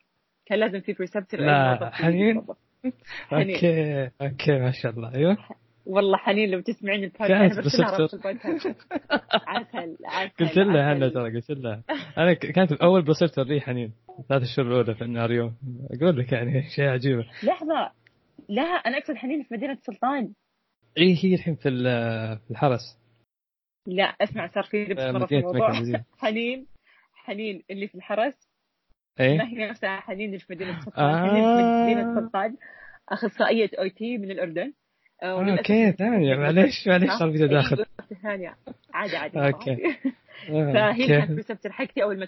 [0.47, 2.47] كان لازم في preceptor لا،؟ حنين.
[3.33, 5.37] أوكي أوكي ما شاء الله أيوه
[5.87, 7.81] والله حنين لو تسمعين البودكاست.
[7.81, 8.77] رابط البودكاست.
[9.33, 10.93] عسل عسل قلت لها.
[10.93, 11.83] أنا ترى قلت لها.
[12.19, 13.93] أنا كانت اول بصيرت الري حنين.
[14.29, 15.53] ثلاث شهور الأولى في الناريو
[15.91, 17.27] أقول لك يعني شيء عجيبة.
[17.43, 17.91] لحظة.
[18.49, 20.33] لا أنا أقصد حنين في مدينة سلطان.
[20.99, 21.71] إي هي الحين في
[22.47, 22.99] في الحرس.
[23.87, 25.73] لا أسمع صار في لبس آه، في الموضوع.
[26.23, 26.67] حنين
[27.15, 28.49] حنين اللي في الحرس.
[29.21, 31.05] ما اي هي نفسها حنين اللي في مدينة سلطان.
[31.05, 31.31] آه.
[31.31, 32.57] حنين في مدينة سلطان.
[33.09, 34.73] أخصائية OT من الأردن.
[35.23, 38.57] okay ثانية معليش معليش صار في تداخل أي، ثانية.
[38.95, 39.87] عادي عادي أوكي.
[40.51, 42.27] آه، فهي كانت preceptor حقتي أول ما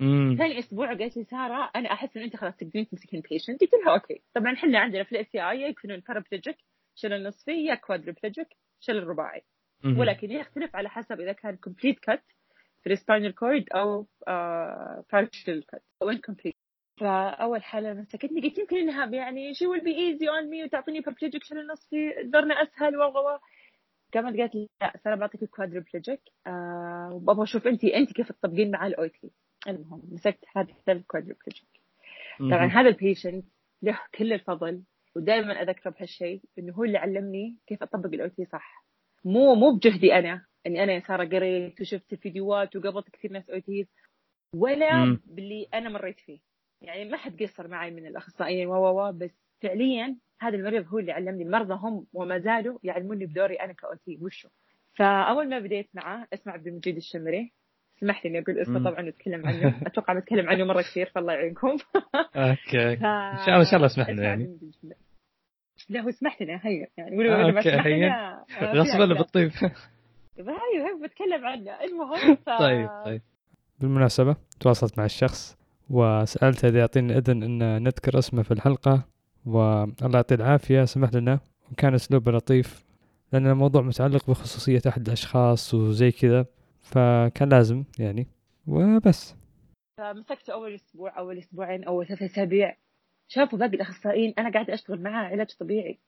[0.00, 3.70] امم ثاني أسبوع قالت لي سارة أنا أحس إن أنت خلاص تقدرين تمسكين patient قلت
[3.74, 4.22] لها okay.
[4.34, 6.56] طبعا إحنا عندنا في ال SCI يكونوا ال paraplegic
[6.94, 8.48] شلل نصفي يا quadriplegic
[8.80, 9.42] شلل رباعي.
[9.84, 12.22] ولكن يختلف على حسب إذا كان complete cut
[12.82, 14.06] في ال spinal cord أو
[15.12, 16.56] partial cut أو incomplete
[17.00, 21.44] فأول حالة مسكتني قلت يمكن إنها يعني she will be easy on me وتعطيني paraplegic
[21.44, 23.38] شلل نصفي دورنا أسهل و و
[24.14, 28.86] قامت قالت لي لا سارة بعطيك quadriplegic آه وأبغى أشوف انت انت كيف تطبقين مع
[28.86, 29.30] ال OT
[29.68, 31.68] المهم مسكت هذا ال quadriplegic
[32.38, 33.44] طبعا هذا ال patient
[33.82, 34.82] له كل الفضل
[35.16, 38.84] ودائما أذكره بهالشيء إنه هو اللي علمني كيف أطبق ال OT صح.
[39.24, 43.86] مو مو بجهدي أنا إني أنا يا سارة قريت وشفت الفيديوهات وقابلت كثير ناس OTs
[44.54, 45.20] ولا مم.
[45.26, 46.51] باللي أنا مريت فيه.
[46.82, 49.30] يعني ما حد قصر معي من الأخصائيين و و و بس
[49.62, 54.18] فعليا هذا المريض هو اللي علمني المرضى هم وما زالوا يعلموني بدوري أنا ك OT
[54.22, 54.48] وشو
[54.94, 57.52] فأول ما بديت معه اسمع عبد المجيد الشمري
[58.00, 58.90] سمح لي إني أقول اسمه.
[58.90, 61.76] طبعا نتكلم عنه أتوقع بتكلم عنه مرة كثير فالله يعينكم
[62.36, 63.04] okay ف...
[63.04, 64.58] إن شاء الله إن شاء الله اسمح لنا اسمع يعني.
[65.88, 67.96] لا هو سمح لنا هيا يعني ولو آه، سمح هيا.
[67.96, 69.18] لنا غصب فيها ولا كلام.
[69.18, 69.50] بالطيب
[70.38, 72.48] هاي هاي بتكلم عنه المهم ف...
[72.48, 73.22] طيب طيب
[73.80, 75.61] بالمناسبة تواصلت مع الشخص
[75.92, 79.08] وسألته إذا يعطيني الإذن أن نذكر اسمه في الحلقة
[79.46, 81.40] والله يعطيه العافية سمح لنا.
[81.72, 82.84] وكان أسلوبه لطيف
[83.32, 86.46] لأن الموضوع متعلق بخصوصية أحد الأشخاص وزي كذا
[86.82, 88.26] فكان لازم يعني.
[88.66, 89.34] وبس.
[89.96, 92.76] فمسكته أول أسبوع أول أسبوعين أول ثلاث أسابيع.
[93.28, 95.98] شافوا باقي الأخصائيين أنا قاعدة أشتغل معاه علاج طبيعي.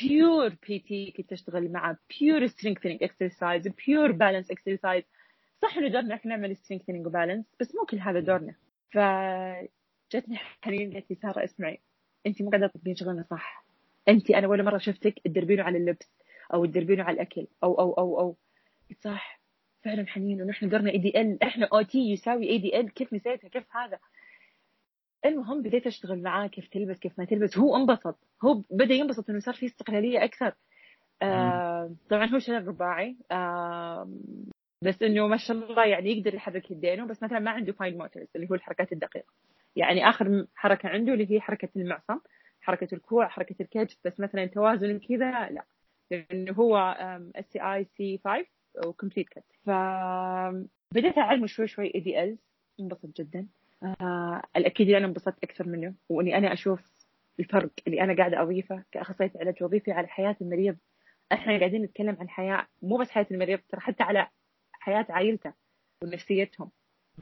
[0.00, 5.04] pure PT كنت أشتغل معه pure strengthening exercise pure balance exercise
[5.62, 8.54] صح إنه دورنا إحنا نعمل strengthening و balance بس مو كل هذا دورنا.
[8.92, 11.80] فجتني حنين قالت لي ساره أسمعي.
[12.26, 13.64] انت مو قاعدة تطبقين شغلنا صح.
[14.08, 16.12] انت أنا ولا مرة شفتك تدربينه على اللبس
[16.54, 18.36] أو تدربينه على الأكل أو أو أو أو.
[19.00, 19.40] صح.
[19.84, 20.42] فعلا حنين.
[20.42, 23.76] ونحن دورنا اي دي ال إحنا أو تي يساوي اي دي ال كيف نسيتها؟ كيف
[23.76, 23.98] هذا؟
[25.24, 27.58] المهم بديت أشتغل معاه كيف تلبس كيف ما تلبس.
[27.58, 28.18] هو انبسط.
[28.44, 30.52] هو بدأ ينبسط إنه صار في استقلالية أكثر.
[31.22, 33.16] آه طبعا هو شغال رباعي.
[33.30, 34.10] آه
[34.82, 38.26] بس إنه ما شاء الله يعني يقدر يحرك يدينه بس مثلا ما عنده fine motors
[38.36, 39.26] اللي هو الحركات الدقيقة.
[39.76, 42.18] يعني آخر حركة عنده اللي هي حركة المعصم
[42.60, 45.64] حركة الكوع حركة الكتف بس مثلا توازن كذا لا.
[46.10, 46.76] لأنه هو
[47.36, 48.44] SCI C 5
[48.86, 52.38] و complete cut فبديت أعلمه شوي شوي ADLs
[52.80, 53.46] انبسط جدا.
[53.82, 55.94] آه الأكيد أنا انبسطت أكثر منه.
[56.08, 56.80] وإني أنا أشوف
[57.40, 60.76] الفرق اللي أنا قاعدة أضيفه كأخصائية علاج وظيفي على حياة المريض.
[61.32, 64.28] إحنا قاعدين نتكلم عن حياة مو بس حياة المريض ترى حتى على
[64.80, 65.52] حياة عائلته
[66.04, 66.70] ونفسيتهم.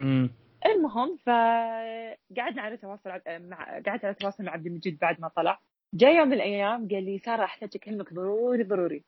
[0.03, 0.31] امم
[0.67, 5.61] المهم فقعدنا على تواصل مع قعدت على تواصل مع عبد المجيد بعد ما طلع.
[5.95, 9.05] جاء يوم من الأيام قال لي سارة احتاج اكلمك ضروري ضروري.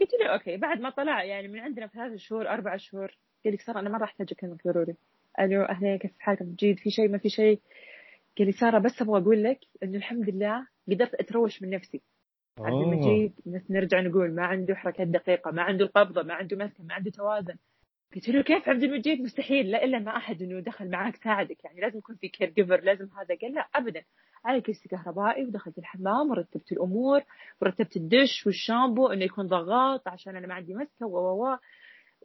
[0.00, 0.56] قلت له أوكي.
[0.56, 4.04] بعد ما طلع يعني من عندنا ثلاث شهور أربع شهور قال لي سارة أنا مرة
[4.04, 4.96] احتاج اكلمك ضروري.
[5.40, 7.60] ألو اهلين كيف حالك مجيد في شيء ما في شيء؟
[8.38, 12.02] قال لي سارة بس أبغى أقول لك إنه الحمد لله قدرت أتروش من نفسي.
[12.58, 13.32] عبد المجيد
[13.70, 17.56] نرجع نقول ما عنده حركات دقيقة ما عنده القبضة ما عنده مسكه ما عنده توازن.
[18.14, 21.80] قلت له كيف عبد المجيد؟ مستحيل لا إلا ما أحد إنه دخل معاك ساعدك يعني
[21.80, 23.34] لازم يكون في caregiver لازم هذا.
[23.42, 24.04] قال لا ابدا.
[24.44, 27.22] على كرسي كهربائي ودخلت الحمام ورتبت الأمور
[27.62, 31.56] ورتبت الدش والشامبو إنه يكون ضغط عشان أنا ما عندي مسكة و و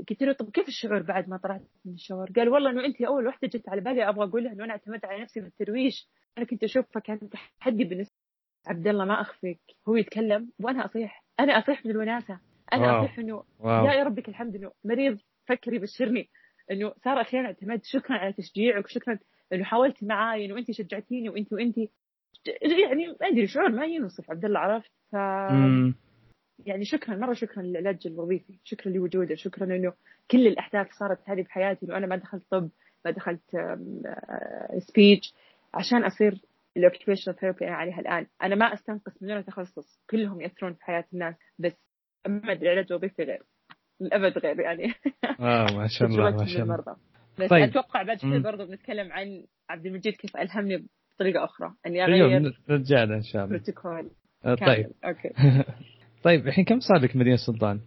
[0.10, 3.28] قلت له طب كيف الشعور بعد ما طلعت من الشاور؟ قال والله إنه أنت أول
[3.28, 5.94] وحدة جت على بالي أبغى أقول لها إنه أنا اعتمدت على نفسي بالترويج.
[6.38, 7.20] أنا كنت أشوفها كان
[7.60, 8.16] تحدي بالنسبة
[8.68, 11.24] عبد الله ما أخفيك هو يتكلم وأنا أصيح.
[11.40, 12.40] أنا أصيح من الوناسه
[12.74, 13.06] أنا واو.
[13.06, 13.44] أصيح إنه
[13.94, 15.18] يا ربك الحمد إنه مريض.
[15.50, 16.30] فكر يبشرني
[16.72, 19.20] إنه صار أخيرا اعتمدت شكرا على تشجيعك شكرا
[19.54, 21.78] إنه حاولت معاي إنه انت شجعتيني وانت وانت.
[21.78, 25.16] يعني ما أدري شعور ما ينوصف عبد الله عرفت؟ ف
[26.66, 29.94] يعني شكرا مرة شكرا للعلاج الوظيفي شكرا لوجوده شكرا إنه
[30.32, 32.70] كل الأحداث صارت هذه بحياتي إنه أنا ما دخلت طب
[33.06, 33.42] ما دخلت
[34.78, 35.34] speech
[35.74, 36.42] عشان أصير
[36.78, 38.28] ال occupational therapy أنا عليها الآن.
[38.44, 41.36] أنا ما أستنقص من دون تخصص كلهم يأثرون في حياة الناس.
[41.60, 41.74] بس
[42.28, 43.44] اما العلاج الوظيفي غير.
[44.02, 44.94] للأبد غير يعني
[45.40, 46.84] آه ما شاء الله ما شاء الله.
[47.40, 47.64] بس طيب.
[47.64, 48.40] أتوقع بعد شوي.
[48.40, 50.86] برضه بنتكلم عن عبد المجيد كيف ألهمني
[51.16, 54.10] بطريقة أخرى اني اليوم أغير نرجع له إن شاء الله بروتوكول
[54.46, 55.30] آه، طيب أوكي
[56.24, 57.80] طيب الحين كم صار لك مدينة سلطان؟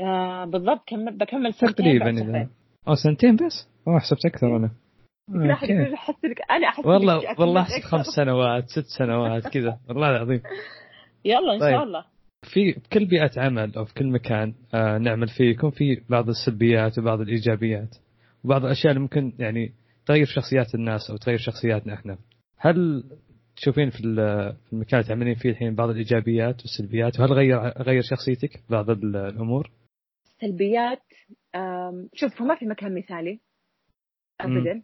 [0.00, 2.48] آه بالضبط كمل بكمل سنتين تقريبا اذا.
[2.88, 4.70] أو سنتين بس؟ اوه حسبت أكثر أنا.
[5.34, 5.70] يقول أحس
[6.24, 7.64] لك أنا أحس والله والله.
[7.64, 10.42] خمس سنوات ست سنوات كذا والله العظيم
[11.24, 11.70] يلا إن طيب.
[11.70, 12.04] شاء الله
[12.42, 16.98] في كل بيئة عمل أو في كل مكان آه نعمل فيه يكون في بعض السلبيات
[16.98, 17.96] وبعض الإيجابيات
[18.44, 19.72] وبعض الأشياء اللي ممكن يعني
[20.06, 22.18] تغير شخصيات الناس أو تغير شخصياتنا إحنا.
[22.58, 23.04] هل
[23.56, 28.02] تشوفين في ال- في المكان اللي تعملين فيه الحين بعض الإيجابيات والسلبيات؟ وهل غير غير
[28.02, 29.70] شخصيتك في بعض ال- الأمور؟
[30.40, 31.02] سلبيات
[32.14, 33.40] شوف هو ما في مكان مثالي
[34.40, 34.82] ابدا.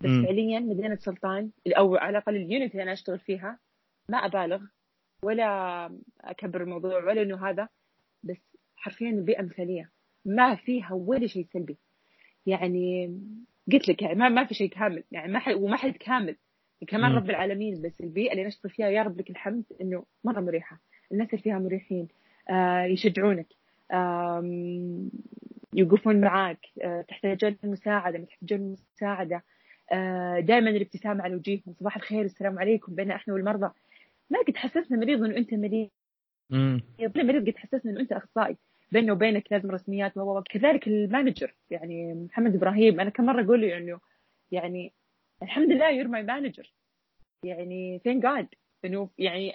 [0.00, 0.10] بس.
[0.26, 3.58] فعليا مدينة سلطان أو على الأقل اليونت اللي أنا أشتغل فيها
[4.10, 4.60] ما أبالغ.
[5.22, 7.68] ولا أكبر الموضوع ولا إنه هذا
[8.24, 9.90] بس حرفيا البيئه مثاليه
[10.24, 11.76] ما فيها ولا شيء سلبي.
[12.46, 13.06] يعني
[13.72, 15.04] قلت لك يعني ما, ما في شيء كامل.
[15.12, 16.36] يعني ما حد وما حد كامل.
[16.88, 17.12] كمان.
[17.12, 20.80] رب العالمين بس البيئة اللي نشتغل فيها يا رب لك الحمد إنه مرة مريحة.
[21.12, 22.08] الناس اللي فيها مريحين
[22.50, 23.46] آه يشجعونك
[23.92, 25.10] آم،
[25.74, 29.42] يوقفون معاك آه، تحتاجون مساعدة ما تحتاجون مساعدة.
[29.92, 31.74] آه، دائما الابتسامة على وجيههم.
[31.80, 32.94] صباح الخير السلام عليكم.
[32.94, 33.70] بين إحنا والمرضى.
[34.30, 35.88] ما قد حسسنا مريض إنه أنت مريض.
[36.52, 38.56] امم المريض قد حسسنا إنه أنت أخصائي.
[38.92, 40.42] بيننا وبينك لازم رسميات و.
[40.42, 43.00] كذلك ال manager يعني محمد إبراهيم.
[43.00, 44.00] أنا كم مرة أقول له إنه
[44.50, 44.92] يعني
[45.42, 46.72] الحمد لله you're my manager
[47.44, 48.48] يعني thank God
[48.84, 49.54] إنه يعني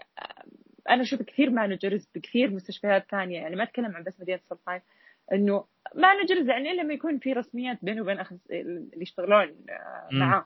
[0.90, 3.38] أنا أشوف كثير managers بكثير مستشفيات ثانية.
[3.38, 4.82] يعني ما أتكلم عن بس مدينة سلطان.
[5.34, 8.20] إنه managers يعني لما يكون في رسميات بينه وبين.
[8.52, 10.10] اللي يشتغلون آه،.
[10.12, 10.46] معاه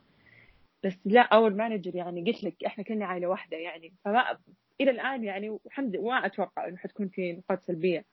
[0.84, 3.94] بس لا اول manager يعني قلت لك إحنا كنا عائلة واحدة يعني.
[4.06, 4.38] فما
[4.82, 8.06] إلى الآن يعني والحمد وما أتوقع إنه حتكون في نقاط سلبية.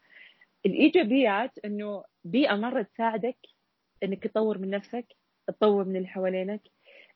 [0.67, 3.37] الإيجابيات إنه بيئة مرة تساعدك
[4.03, 5.07] إنك تطور من نفسك
[5.47, 6.63] تطور من اللي حوالينك.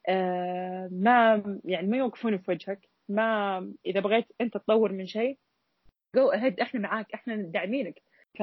[0.08, 2.88] آه ما يعني ما يوقفون في وجهك.
[3.08, 5.38] ما إذا بغيت أنت تطور من شيء
[6.16, 8.02] جو اهيد إحنا معاك إحنا داعمينك.
[8.38, 8.42] ف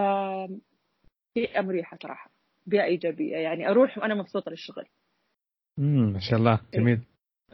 [1.35, 2.31] بيئه مريحة صراحة
[2.65, 3.69] بيئة إيجابية يعني.
[3.69, 4.85] أروح وأنا مبسوطة للشغل.
[5.79, 6.59] امم ما شاء الله.
[6.73, 7.01] جميل.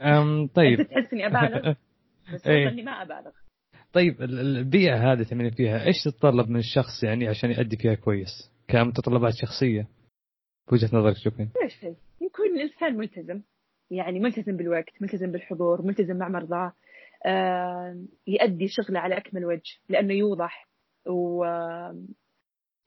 [0.00, 0.82] أم طيب.
[0.82, 1.74] تحس إني أبالغ.
[2.34, 2.54] بس إيه.
[2.54, 3.30] والله إني ما أبالغ.
[3.92, 9.32] طيب البيئة هذه تمرين فيها إيش تتطلب من الشخص يعني عشان يؤدي فيها كويس؟ كمتطلبات
[9.34, 9.88] شخصية.
[10.70, 13.42] بوجهه نظرك شوفين شيء يكون الإنسان ملتزم.
[13.90, 16.72] يعني ملتزم بالوقت ملتزم بالحضور ملتزم مع مرضاه
[17.26, 20.68] آه يؤدي شغله على أكمل وجه لأنه يوضح.
[21.06, 21.44] و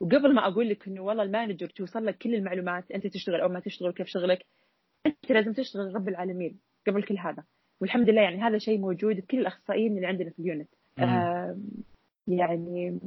[0.01, 3.59] وقبل ما أقول لك إنه والله المانجر توصل لك كل المعلومات أنت تشتغل أو ما
[3.59, 4.45] تشتغل كيف شغلك
[5.05, 7.43] أنت لازم تشتغل رب العالمين قبل كل هذا.
[7.81, 10.69] والحمد لله يعني هذا شيء موجود بكل الأخصائيين اللي عندنا في اليونت.
[10.99, 11.57] آه
[12.27, 12.99] يعني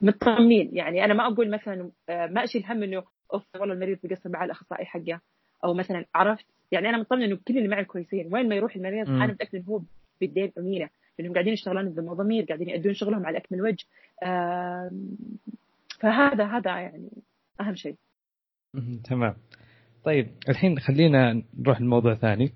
[0.00, 3.04] مطمنين يعني أنا ما أقول مثلا آه ما أشيل هم إنه
[3.34, 5.20] أوف والله المريض بيقصر مع الأخصائي حقه.
[5.64, 8.34] أو مثلا عرفت؟ يعني أنا مطمن إنه كل اللي معي كويسين.
[8.34, 9.80] وين ما يروح المريض أنا متاكد إنه هو
[10.20, 10.88] بالدين أمينة.
[11.18, 13.84] لأنهم قاعدين يشتغلون بضمير قاعدين يأدون شغلهم على أكمل وجه.
[14.22, 14.90] آه
[16.00, 17.08] فهذا هذا يعني
[17.60, 17.96] أهم شيء.
[19.04, 19.34] تمام.
[20.06, 22.52] طيب الحين خلينا نروح لموضوع ثاني.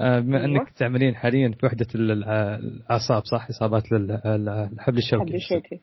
[0.00, 0.60] آه، بما أيوة.
[0.60, 5.22] أنك تعملين حاليا في وحدة الأعصاب صح؟ إصابات الحبل الشوكي.
[5.22, 5.80] الحبل الشوكي.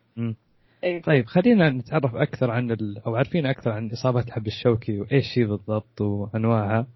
[0.84, 1.01] أيوة.
[1.01, 2.97] طيب خلينا نتعرف أكثر عن ال...
[3.06, 6.88] أو عارفين أكثر عن إصابات الحبل الشوكي وإيش هي بالضبط وأنواعها.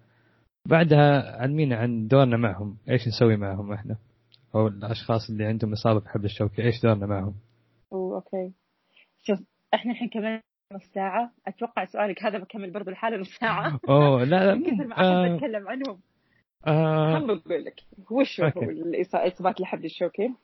[0.66, 2.76] بعدها علمينا عن دورنا معهم.
[2.90, 3.96] إيش نسوي معهم إحنا؟
[4.54, 7.34] أو الأشخاص اللي عندهم إصابة بالحبل الشوكي إيش دورنا معهم؟
[7.92, 8.52] okay.
[9.22, 9.38] شوف
[9.74, 10.40] إحنا الحين كمان
[10.72, 11.32] نص ساعة.
[11.46, 13.80] أتوقع سؤالك هذا بكمل برضو الحالة نص ساعة.
[13.88, 16.00] أوه لا لا كثر ما أحب آه أتكلم عنهم.
[16.66, 20.34] آه بقول لك وش هو الإصابات الحبل الشوكي؟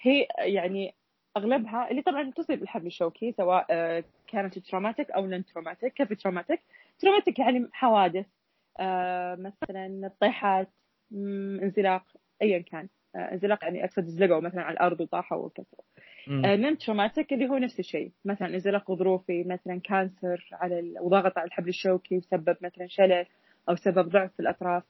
[0.00, 0.94] هي يعني
[1.36, 6.60] أغلبها اللي طبعا تصيب الحبل الشوكي سواء آه، كانت traumatic أو non traumatic كيف traumatic؟
[6.98, 8.26] traumatic يعني حوادث
[8.80, 10.68] آه مثلا طيحات
[11.62, 12.04] انزلاق
[12.42, 12.88] أيا كان.
[13.16, 15.84] آه انزلاق يعني أقصد زلقوا مثلا على الأرض وطاحوا وكسروا
[16.28, 18.12] non traumatic اللي هو نفس الشيء.
[18.24, 23.26] مثلا انزلاق غضروفي مثلا cancer على وضغط على الحبل الشوكي وسبب مثلا شلل
[23.68, 24.82] أو سبب ضعف في الأطراف.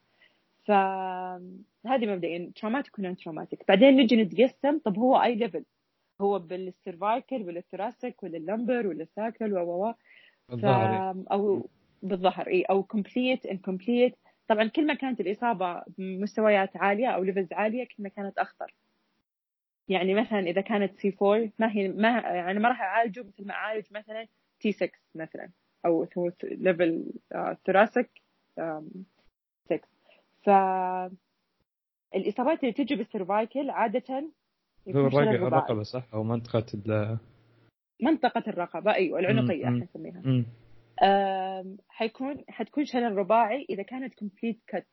[0.65, 3.65] فهذه مبدئيا traumatic و non traumatic.
[3.69, 4.79] بعدين نجي نتقسم.
[4.79, 5.65] طب هو أي level
[6.21, 9.95] هو بال cervical ولا ال thoracic ولا ال lumbar ولا ال sacral و و
[11.33, 11.69] أو
[12.03, 14.15] بالظهر إي أو complete incomplete
[14.49, 18.75] طبعا كل ما كانت الإصابة بمستويات عالية أو levels عالية كل ما كانت أخطر.
[19.93, 23.55] يعني مثلا إذا كانت C 4 ما هي ما يعني ما راح أعالجه مثل ما
[23.55, 24.27] أعالج مثلا
[24.61, 25.51] T 6 مثلا
[25.87, 26.07] أو
[26.43, 27.13] level
[27.67, 28.11] thoracic
[29.65, 29.81] 6
[30.43, 30.51] ف
[32.15, 34.31] الإصابات اللي تجي بال cervical عادة
[34.89, 37.19] هو الرقبه صح؟ أو منطقة ال
[38.03, 40.45] منطقة الرقبة أيوه العنقية إحنا نسميها.
[41.89, 44.87] حيكون حتكون شلل رباعي إذا كانت complete cut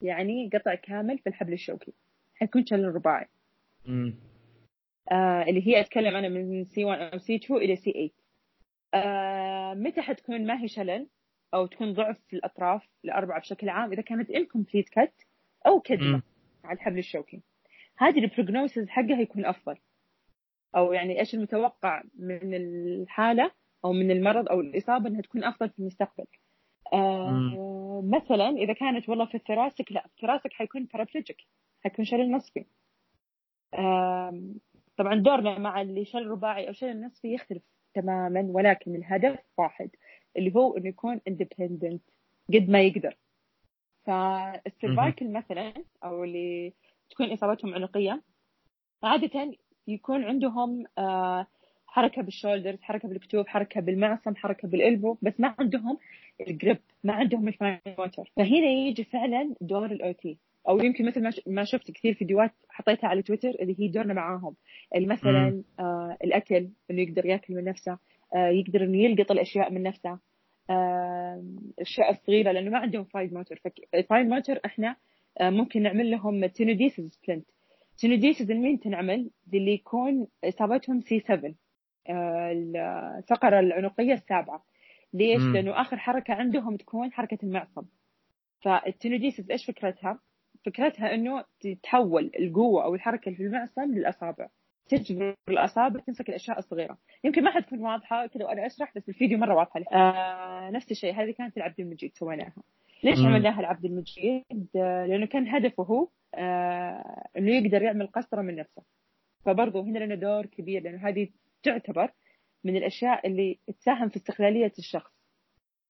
[0.00, 1.92] يعني قطع كامل في الحبل الشوكي.
[2.34, 3.28] حيكون شلل رباعي.
[5.12, 8.10] آه اللي هي أتكلم أنا من C 1 أو C 2 إلى C 8
[8.94, 11.08] آه متى حتكون ما هي شلل
[11.54, 15.14] أو تكون ضعف في الأطراف الأربعة بشكل عام؟ إذا كانت incomplete cut
[15.66, 16.22] أو كدمة
[16.64, 17.42] على الحبل الشوكي.
[17.98, 19.76] هذه ال prognosis حقها يكون أفضل.
[20.76, 23.50] أو يعني إيش المتوقع من الحالة
[23.84, 26.24] أو من المرض أو الإصابة إنها تكون أفضل في المستقبل.
[26.92, 31.36] آه مثلا إذا كانت والله في ال thoracic لا ال thoracic حيكون paraplegic
[31.84, 32.64] حيكون شلل نصفي.
[34.96, 37.62] طبعا دورنا مع اللي شلل رباعي أو شل نصفي يختلف
[37.94, 39.90] تماما ولكن الهدف واحد
[40.36, 42.02] اللي هو إنه يكون independent
[42.54, 43.16] قد ما يقدر.
[44.04, 45.72] فال cervical مثلا
[46.04, 46.72] أو اللي
[47.10, 48.22] تكون إصابتهم عنقية
[49.02, 49.52] عادة
[49.88, 51.46] يكون عندهم آه،
[51.86, 55.98] حركة بال shoulders حركة بالكتوف حركة بالمعصم حركة بال elbow بس ما عندهم
[56.40, 61.06] ال grip ما عندهم ال fine motor فهنا يجي فعلا دور ال OT أو يمكن
[61.06, 64.56] مثل ما شفت كثير فيديوهات حطيتها على تويتر اللي هي دورنا معاهم
[64.94, 67.98] اللي مثلا آه الأكل إنه يقدر يأكل من نفسه
[68.34, 70.18] آه يقدر إنه يلقط الأشياء من نفسه
[70.70, 71.44] آه
[71.78, 73.58] الاشياء الصغيره لأنه ما عندهم fine motor
[74.10, 74.96] fine motor إحنا
[75.40, 77.46] آه ممكن نعمل لهم tenodesis splint
[77.98, 81.54] tenodesis لمين تنعمل؟ اللي يكون إصابتهم C 7
[82.08, 82.52] آه
[83.18, 84.64] الفقرة العنقية السابعة
[85.14, 85.52] ليش؟ مم.
[85.54, 87.82] لأنه آخر حركة عندهم تكون حركة المعصم
[88.64, 90.18] فال tenodesis إيش فكرتها؟
[90.64, 94.48] فكرتها إنه تتحول القوة أو الحركة اللي في المعصم للأصابع.
[94.88, 96.98] تجبر الأصابع تمسك الأشياء الصغيرة.
[97.24, 101.14] يمكن ما حتكون واضحة كذا وأنا أشرح بس الفيديو مرة واضحة آه نفس الشيء.
[101.14, 102.62] هذه كانت لعبد المجيد سويناها.
[103.02, 108.56] ليش عملناها العبد المجيد؟ آه لأنه كان هدفه هو آه إنه يقدر يعمل قسطرة من
[108.56, 108.82] نفسه.
[109.44, 111.28] فبرضه هنا لنا دور كبير لأنه هذه
[111.62, 112.10] تعتبر
[112.64, 115.12] من الأشياء اللي تساهم في استقلالية الشخص.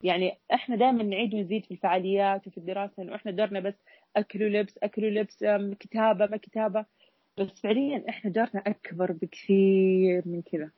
[0.02, 3.74] يعني إحنا دائما نعيد ونزيد في الفعاليات وفي الدراسة انه إحنا دورنا بس
[4.16, 5.44] اكل ولبس اكل ولبس
[5.80, 6.84] كتابة ما كتابة.
[7.38, 10.70] بس فعليا إحنا دورنا أكبر بكثير من كذا.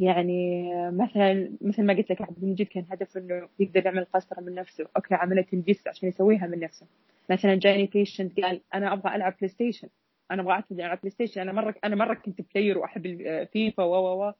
[0.00, 4.54] يعني مثلا مثل ما قلت لك عبد المجيد كان هدفه إنه يقدر يعمل قسطرة من
[4.54, 4.86] نفسه.
[4.96, 6.86] أوكي عملت الجسم عشان يسويها من نفسه.
[7.30, 9.88] مثلا جاني patient قال أنا أبغى ألعب PlayStation
[10.30, 13.02] أنا أبغى أعتمد على PlayStation أنا مرة أنا مرة كنت player وأحب
[13.52, 14.32] فيفا و و و.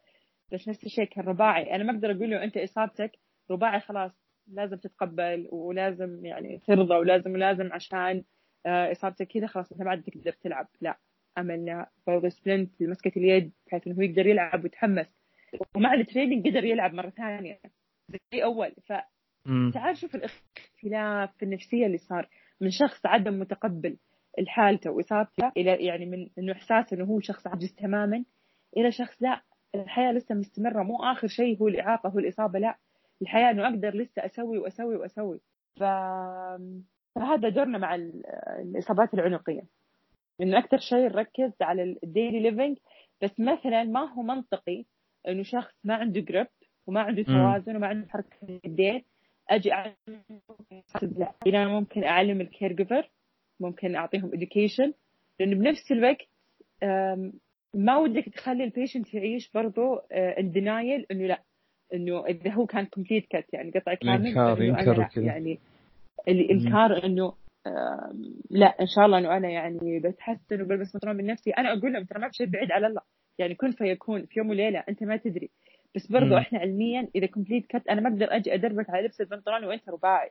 [0.52, 1.74] بس نفس الشيء كان رباعي.
[1.74, 3.18] أنا ما أقدر أقول له أنت إصابتك
[3.50, 4.12] رباعي خلاص.
[4.52, 8.22] لازم تتقبل ولازم يعني ترضى ولازم ولازم عشان
[8.66, 10.68] آه، إصابتك كذا خلاص أنت ما عاد تقدر تلعب.
[10.80, 10.98] لا
[11.36, 15.20] عملنا برضه splint لمسكه اليد بحيث إنه هو يقدر يلعب ويتحمس.
[15.76, 17.60] ومع ال training قدر يلعب مرة ثانية.
[18.08, 18.74] زي أول.
[18.86, 18.92] ف
[19.74, 22.28] تعال شوف الاختلاف في النفسية اللي صار.
[22.60, 23.96] من شخص عدم متقبل
[24.38, 28.24] لحالته وإصابته إلى يعني من إنه إحساس إنه هو شخص عاجز تماما
[28.76, 29.42] إلى شخص لا
[29.74, 30.82] الحياة لسه مستمرة.
[30.82, 32.78] مو آخر شيء هو الإعاقة هو الإصابة لا.
[33.22, 35.40] الحياة إنه أقدر لسه أسوي وأسوي وأسوي.
[35.76, 35.82] ف...
[37.14, 37.94] فهذا دورنا مع
[38.60, 39.62] الإصابات العنقية.
[40.40, 42.78] إنه أكثر شيء نركز على الديلي ليفنج
[43.22, 44.84] بس مثلا ما هو منطقي
[45.28, 46.46] إنه شخص ما عنده grip
[46.86, 49.04] وما عنده توازن وما عنده حركة اليدين
[49.50, 49.94] أجي اعلم
[51.46, 53.10] لا ممكن أعلم ال caregiver
[53.60, 54.92] ممكن أعطيهم education.
[55.40, 56.28] لأنه بنفس الوقت
[57.74, 61.42] ما ودك تخلي ال patient يعيش برضو ال denial إنه لا.
[61.94, 65.58] إنه إذا هو كان complete cut يعني قطع كامل ينكر ينكر يعني
[66.28, 67.32] الإنكار إنه
[68.50, 71.50] لا إن شاء الله إنه أنا يعني بتحسن وبلبس بنطلون من نفسي.
[71.50, 73.00] أنا أقول لهم ترى ما في شيء بعيد على الله.
[73.38, 75.50] يعني كن فيكون في يوم وليلة أنت ما تدري.
[75.94, 79.64] بس برضو إحنا علميا إذا complete cut أنا ما أقدر أجي أدربك على لبس البنطلون
[79.64, 80.30] وأنت رباعي.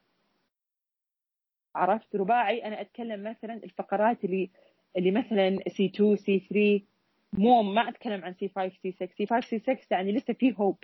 [1.75, 2.65] عرفت؟ رباعي.
[2.65, 4.49] أنا أتكلم مثلا الفقرات اللي
[4.97, 6.81] اللي مثلا C 2 C 3
[7.33, 10.55] مو ما أتكلم عن سي 5 سي 6 سي 5 سي 6 يعني لسه في
[10.57, 10.77] hope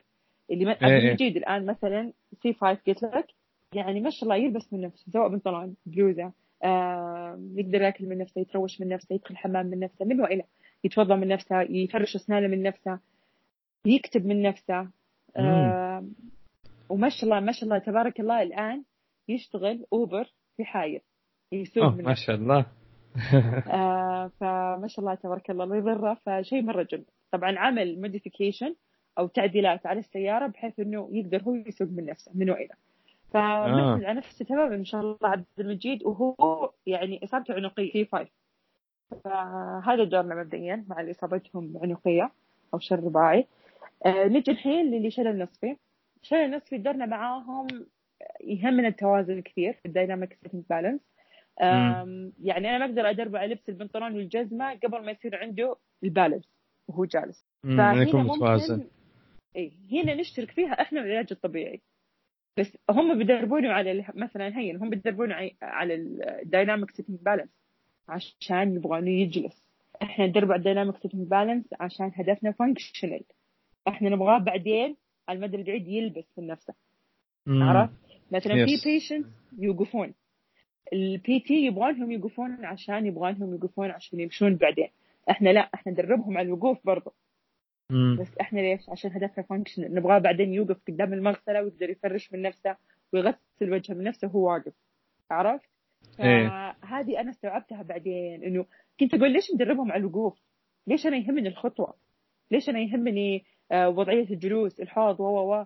[0.52, 1.08] اللي عبد إيه، إيه.
[1.10, 2.12] المجيد الآن مثلا
[2.44, 3.28] C 5 قلت لك
[3.74, 6.32] يعني ما شاء الله يلبس من نفسه سواء بنطلون بلوزة
[6.64, 10.44] آه يقدر ياكل من نفسه يتروش من نفسه يدخل الحمام من نفسه من والى
[10.84, 13.00] يتوضأ من نفسه يفرش أسنانه من نفسه
[13.86, 14.88] يكتب من نفسه
[15.38, 16.06] آه
[16.90, 18.84] وما شاء الله ما شاء الله تبارك الله الآن
[19.28, 21.02] يشتغل Uber في حاير
[21.52, 22.66] يسوق ما شاء الله.
[23.72, 27.06] آه فما شاء الله تبارك الله لا يضره فشيء مرة جميل.
[27.32, 28.76] طبعا عمل modification
[29.18, 32.74] أو تعديلات على السيارة بحيث إنه يقدر هو يسوق من نفسه من والى
[33.34, 38.30] فمعتمد على نفسه تماما إن شاء الله عبد المجيد وهو يعني إصابته عنقية C five.
[39.24, 42.32] فهذا دورنا مبدئيا مع اللي إصابتهم عنقية
[42.74, 43.48] أو شلل رباعي.
[44.06, 45.76] آه نجي الحين للي شلل نصفي
[46.22, 47.68] شلل نصفي دورنا معاهم
[48.44, 51.02] يهمنا التوازن كثير في ال dynamic sitting balance.
[52.44, 56.50] يعني أنا ما أقدر ادربه على لبس البنطلون والجزمة قبل ما يصير عنده ال balance
[56.88, 57.46] وهو جالس.
[57.64, 58.84] فهنا ممكن
[59.56, 61.82] اي هنا نشترك فيها إحنا العلاج الطبيعي.
[62.58, 65.96] بس هم بيدربونه على مثلا هين هم بيدربونه على
[66.44, 67.50] ال dynamic sitting balance
[68.10, 69.66] عشان يبغونه يجلس.
[70.02, 73.24] إحنا ندرب على ال dynamic sitting balance عشان هدفنا functional
[73.88, 74.96] إحنا نبغاه بعدين
[75.28, 76.74] على المدى البعيد يلبس من نفسه.
[77.48, 77.94] عرفت؟
[78.32, 78.66] مثلا yes.
[78.66, 79.26] في patient
[79.58, 80.14] يوقفون
[80.94, 84.88] ال PT يبغونهم يوقفون عشان يبغونهم يوقفون عشان يمشون بعدين.
[85.30, 87.14] إحنا لا إحنا ندربهم على الوقوف برضه
[88.20, 92.76] بس إحنا ليش؟ عشان هدفنا function نبغاه بعدين يوقف قدام المغسلة ويقدر يفرش من نفسه
[93.14, 94.74] ويغسل وجهه من نفسه وهو واقف
[95.32, 95.70] عرفت؟
[96.20, 96.48] إيه.
[96.82, 98.66] فهذه أنا استوعبتها بعدين إنه
[99.00, 100.40] كنت أقول ليش ندربهم على الوقوف؟
[100.88, 101.94] ليش أنا يهمني الخطوة؟
[102.52, 105.66] ليش أنا يهمني آه، وضعية الجلوس الحوض و و و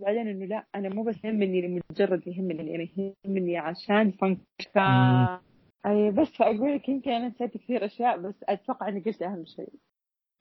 [0.00, 5.38] بعدين إنه لا أنا مو بس يهمني مجرد يهمني أنا يهمني عشان function
[5.86, 9.72] أي بس فاقول لك يمكن أنا نسيت كثير أشياء بس أتوقع إني قلت أهم شيء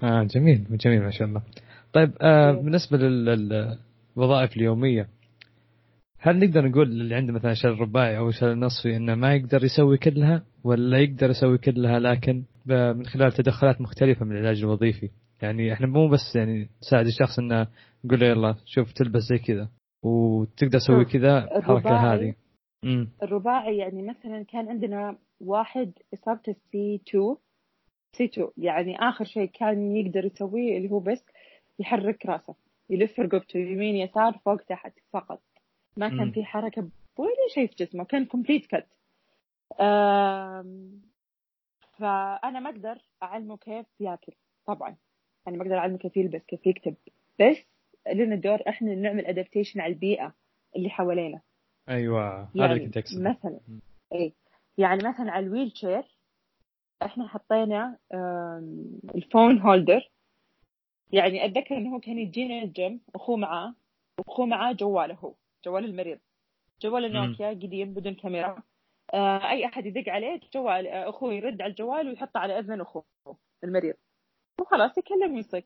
[0.04, 1.42] آه جميل جميل ما شاء الله.
[1.94, 2.52] طيب آه.
[2.52, 5.08] بالنسبة للوظائف اليومية
[6.20, 9.98] هل نقدر نقول اللي عنده مثلا شلل رباعي أو شلل نصفي إنه ما يقدر يسوي
[9.98, 15.10] كلها ولا يقدر يسوي كلها لكن من خلال تدخلات مختلفة من العلاج الوظيفي؟
[15.42, 17.68] يعني إحنا مو بس يعني نساعد الشخص إنه
[18.06, 19.70] نقول له يلا شوف تلبس زي كذا
[20.04, 22.36] وتقدر تسوي كذا الحركه هذه.
[23.24, 27.36] الرباعي يعني مثلا كان عندنا واحد اصابته C 2
[28.14, 31.26] C 2 يعني آخر شيء كان يقدر يسويه اللي هو بس
[31.80, 32.56] يحرك راسه
[32.90, 35.42] يلف رقبته يمين يسار فوق تحت فقط.
[35.98, 38.88] ما كان في حركة ولا شيء في جسمه كان complete cut
[41.98, 44.34] فأنا ما أقدر أعلمه كيف ياكل.
[44.66, 44.96] طبعا
[45.48, 46.96] أنا ما أقدر أعلمه كيف يلبس كيف يكتب.
[47.40, 47.58] بس
[48.14, 50.34] لنا دور إحنا نعمل adaptation على البيئة
[50.76, 51.42] اللي حوالينا.
[51.90, 53.60] أيوه هذا يعني كنت اقصد مثلا
[54.14, 54.34] اي
[54.78, 56.17] يعني مثلا على ال wheelchair
[57.02, 57.98] إحنا حطينا
[59.16, 60.10] ال phone holder.
[61.12, 63.76] يعني أتذكر انه هو كان يجينا الجيم وأخوه معاه
[64.20, 65.34] وأخوه معاه جواله هو
[65.66, 66.20] جوال المريض.
[66.82, 68.64] جوال النوكيا قديم بدون كاميرا.
[69.14, 73.04] آه أي أحد يدق عليه جوال آه، أخوه يرد على الجوال ويحطه على أذن أخوه
[73.64, 73.96] المريض.
[74.62, 75.66] وخلاص يكلم ويصك.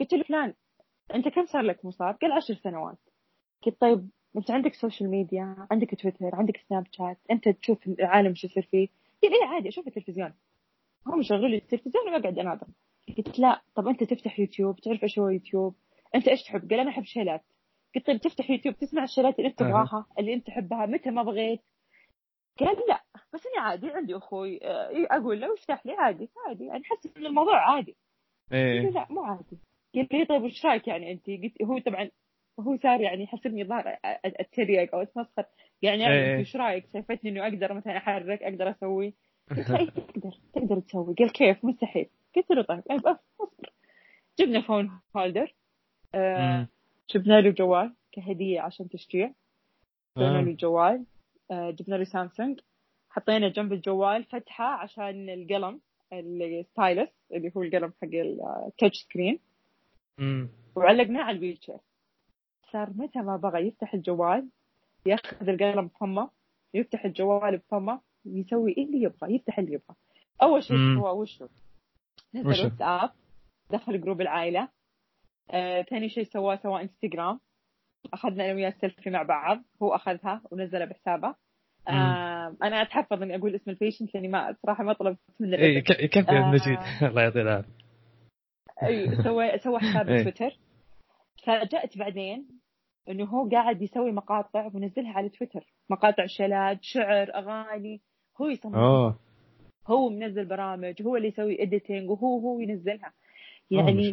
[0.00, 0.54] قلت له فلان
[1.14, 2.98] أنت كم صار لك مصاب؟ قال عشر سنوات.
[3.62, 8.46] قلت طيب أنت عندك social media عندك تويتر عندك سناب شات أنت تشوف العالم شو
[8.46, 8.88] يصير فيه؟
[9.22, 10.34] قال إيه عادي أشوف التلفزيون.
[11.06, 12.66] هم يشغلوا لي التلفزيون واقعد أناظر.
[13.18, 15.74] قلت لا طب أنت تفتح يوتيوب تعرف إيش هو يوتيوب؟
[16.14, 17.44] أنت إيش تحب؟ قال أنا أحب شيلات.
[17.94, 21.60] قلت طيب تفتح يوتيوب تسمع الشيلات اللي أنت تبغاها اللي أنت تحبها متى ما بغيت؟
[22.60, 23.02] قال لا.
[23.34, 26.64] بس اني عادي عندي أخوي آه، أقول له افتح لي عادي عادي.
[26.64, 27.96] يعني حس إن الموضوع عادي.
[28.52, 28.90] إيه.
[28.90, 29.58] لا مو عادي.
[29.94, 32.10] قال لي طيب وش رأيك يعني أنت؟ قلت هو طبعا
[32.60, 35.44] هو صار يعني يحسبني ظاهر اتريق أو أتمسخر.
[35.82, 36.38] يعني يعني إيه.
[36.38, 39.14] إيش رأيك؟ شايفتني إنه أقدر مثلا أحرك أقدر أسوي.
[39.50, 41.14] قلت له تقدر تقدر تسوي.
[41.18, 43.16] قال كيف؟ مستحيل قلت له طيب اصبر
[44.38, 45.54] جبنا فون هولدر.
[46.14, 46.68] آه.
[47.10, 49.32] جبنا له جوال كهدية عشان تشجيع
[50.16, 50.42] جبنا آه.
[50.42, 51.04] له جوال.
[51.50, 52.60] آه جبنا له سامسونج.
[53.10, 55.80] حطينا جنب الجوال فتحة عشان القلم
[56.12, 58.08] ال stylus اللي هو القلم حق
[58.66, 59.38] ال touch screen
[60.18, 60.48] مم.
[60.76, 61.76] وعلقناه على ال wheelchair
[62.72, 64.48] صار متى ما بغى يفتح الجوال
[65.06, 66.30] ياخذ القلم بفمه
[66.74, 69.96] يفتح الجوال بفمه ويسوي إيه اللي يبغى يفتح اللي يبغى.
[70.42, 70.76] أول شيء.
[71.00, 71.46] سواه وشو؟
[72.34, 73.10] نزل؟ واتساب
[73.70, 74.68] دخل group العائلة.
[75.50, 77.40] آه، ثاني شيء سواه سوى انستغرام
[78.12, 81.34] أخذنا أنا وياه سيلفي مع بعض هو أخذها ونزلها بحسابه.
[81.88, 85.80] آه أنا أتحفظ إني أقول اسم ال patient لأني ما صراحة ما طلبت من إيه
[85.80, 86.50] ك- كيف يا آه.
[86.50, 86.78] مجيد
[87.10, 87.72] الله يعطيه العافية.
[88.82, 90.06] إي سوى سوى حساب.
[90.06, 90.58] تويتر
[91.46, 92.48] فاجأت بعدين
[93.08, 98.00] إنه هو قاعد يسوي مقاطع وينزلها على تويتر مقاطع شيلات شعر أغاني.
[98.40, 98.74] هو يصمم.
[98.74, 99.18] اوه
[99.86, 103.12] هو منزل برامج هو اللي يسوي editing وهو هو ينزلها.
[103.70, 104.08] ما يعني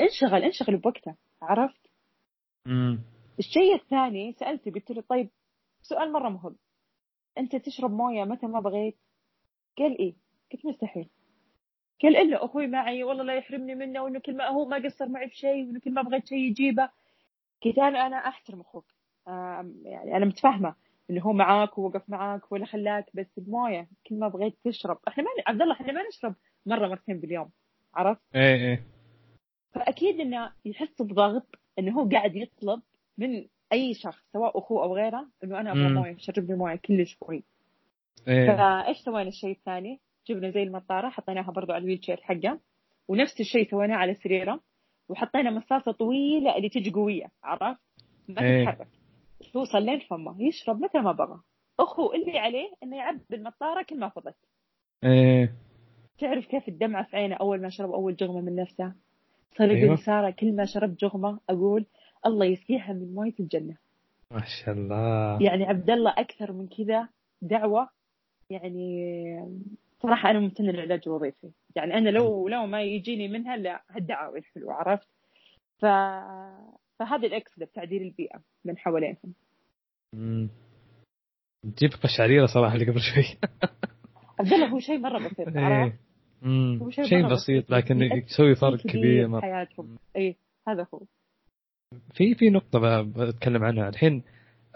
[0.00, 1.90] انشغل انشغل بوقته عرفت؟
[2.66, 3.00] مم.
[3.38, 5.30] الشيء الثاني سألته قلت له طيب
[5.82, 6.56] سؤال مرة مهم.
[7.38, 8.96] أنت تشرب موية متى ما بغيت؟
[9.78, 10.14] قال إيه؟
[10.52, 11.08] قلت مستحيل.
[12.02, 15.26] قال إلا أخوي معي والله لا يحرمني منه وإنه كل ما هو ما قصر معي
[15.26, 16.90] بشيء وإنه كل ما بغيت شيء يجيبه.
[17.64, 18.84] قلت أنا أنا أحترم أخوك.
[19.28, 20.74] آم، يعني أنا متفاهمة
[21.10, 25.28] إنه هو معاك ووقف معاك ولا خلاك بس الموية كل ما بغيت تشرب إحنا ما
[25.46, 26.34] عبد الله إحنا ما نشرب
[26.66, 27.50] مرة مرتين باليوم
[27.94, 28.82] عرفت إيه إيه
[29.74, 31.46] فأكيد إنه يحس بضغط
[31.78, 32.82] إنه هو قاعد يطلب
[33.18, 35.88] من أي شخص سواء أخوه أو غيره إنه أنا أبغى.
[35.88, 37.44] موية شربني موية كل شوي
[38.28, 42.60] إيه فإيش سوينا الشيء الثاني؟ جبنا زي المطارة حطيناها برضو على ال wheelchair حقه
[43.08, 44.60] ونفس الشيء سويناه على سريره
[45.08, 47.80] وحطينا مصاصة طويلة اللي تجي قوية عرفت؟
[48.28, 48.64] ما إيه.
[48.64, 48.88] تتحرك
[49.52, 51.40] توصل لين فمه يشرب متى ما بغى.
[51.80, 54.36] أخو اللي عليه إنه يعبي المطارة كل ما فضت.
[55.04, 55.52] إيه.
[56.18, 58.92] تعرف كيف الدمعة في عينه أول ما شرب أول جغمة من نفسه؟
[59.58, 59.90] صار يقول أيوة.
[59.90, 61.86] لي سارة كل ما شربت جغمة أقول
[62.26, 63.76] الله يسقيها من موية الجنة.
[64.30, 65.42] ما شاء الله.
[65.42, 67.08] يعني عبد الله أكثر من كذا
[67.42, 67.88] دعوة
[68.50, 69.66] يعني
[70.02, 71.50] صراحة أنا ممتنة للعلاج الوظيفي.
[71.76, 75.08] يعني أنا لو لو ما يجيني منها لا هالدعاوي الحلوة عرفت؟
[75.78, 75.84] ف...
[76.98, 79.34] فهذا الإكس تعديل البيئة من حوالينهم.
[80.14, 80.48] مم.
[81.76, 83.38] تجيب قشعريرة صراحة اللي قبل شوي.
[84.40, 85.48] عبد الله هو شيء مرة بسيط
[86.42, 86.78] مم.
[86.82, 87.70] هو شيء شيء بسيط.
[87.70, 89.28] لكن يسوي فرق كبير.
[89.28, 89.98] مرة حياتهم.
[90.16, 90.36] إيه
[90.68, 91.02] هذا هو.
[92.14, 93.88] في في نقطة بتكلم عنها.
[93.88, 94.22] الحين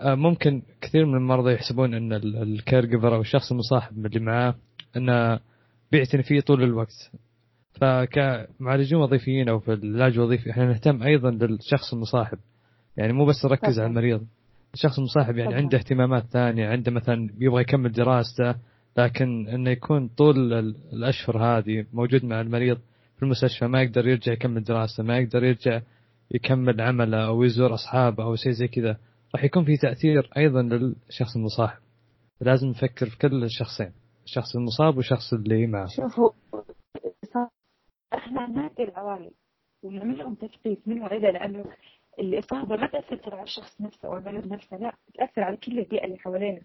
[0.00, 4.54] آه، ممكن كثير من المرضى يحسبون إن الكير جيفر أو الشخص المصاحب اللي معاه
[4.96, 5.40] إنه
[5.92, 7.10] بيعتني فيه طول الوقت.
[7.81, 12.39] فكمعالجين وظيفيين أو في العلاج الوظيفي إحنا نهتم أيضا للشخص المصاحب.
[12.97, 13.78] يعني مو بس نركز.
[13.81, 14.26] على المريض.
[14.74, 15.61] الشخص المصاحب يعني طبعاً.
[15.62, 18.55] عنده اهتمامات ثانية عنده مثلا يبغى يكمل دراسته
[18.97, 22.76] لكن إنه يكون طول ال- الأشهر هذه موجود مع المريض
[23.16, 25.81] في المستشفى ما يقدر يرجع يكمل دراسته ما يقدر يرجع
[26.31, 28.97] يكمل عمله أو يزور أصحابه أو شيء زي كذا.
[29.35, 31.78] راح يكون في تأثير أيضا للشخص المصاحب.
[32.41, 33.91] لازم نفكر في كل الشخصين
[34.24, 35.87] الشخص المصاب والشخص اللي معه.
[35.87, 36.59] شوفوا صار-
[38.14, 39.30] إحنا نعطي العوامل
[39.82, 41.64] ونعمل لهم تثقيف من وإلى لأنه
[42.18, 46.18] الإصابة ما تأثر على الشخص نفسه أو المريض نفسه لا تأثر على كل البيئة اللي
[46.18, 46.61] حوالينا.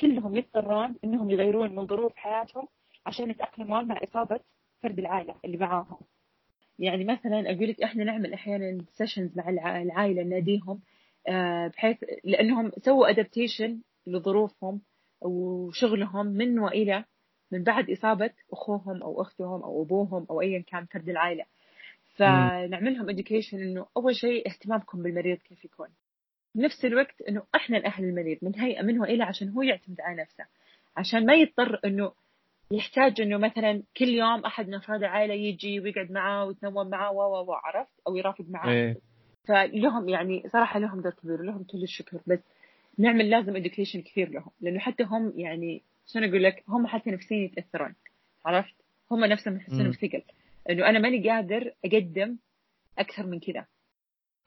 [0.00, 2.68] كلهم يضطرون إنهم يغيرون من ظروف حياتهم
[3.06, 4.40] عشان يتأقلمون مع إصابة
[4.82, 5.98] فرد العائلة اللي معاهم.
[6.78, 10.80] يعني مثلا أقول لك إحنا نعمل أحيانا sessions مع الع- العائلة ناديهم
[11.28, 14.80] آه، بحيث لأنهم سووا adaptation لظروفهم
[15.22, 17.04] وشغلهم من وإلى
[17.52, 21.44] من بعد إصابة أخوهم أو أختهم أو أبوهم أو أيا كان فرد العائلة.
[22.16, 25.88] فنعمل لهم education إنه أول شيء اهتمامكم بالمريض كيف يكون.
[26.54, 30.44] بنفس الوقت إنه إحنا الأهل المريض من هيئة من وإلى عشان هو يعتمد على نفسه.
[30.96, 32.12] عشان ما يضطر إنه
[32.70, 37.20] يحتاج إنه مثلا كل يوم أحد من أفراد العائلة يجي ويقعد معاه ويتنوم معاه و
[37.20, 38.96] و و عرفت؟ أو يرافق معاه إيه.
[39.48, 42.38] فلهم يعني صراحة لهم دور كبير ولهم كل الشكر بس
[42.98, 45.82] نعمل لازم education كثير لهم لأنه حتى هم يعني
[46.12, 47.94] شلون أقول لك؟ هم حتى نفسيا يتأثرون
[48.44, 48.74] عرفت؟
[49.10, 49.90] هم نفسهم يحسون.
[49.90, 50.22] بثقل.
[50.70, 52.38] إنه أنا ماني قادر أقدم
[52.98, 53.66] أكثر من كذا.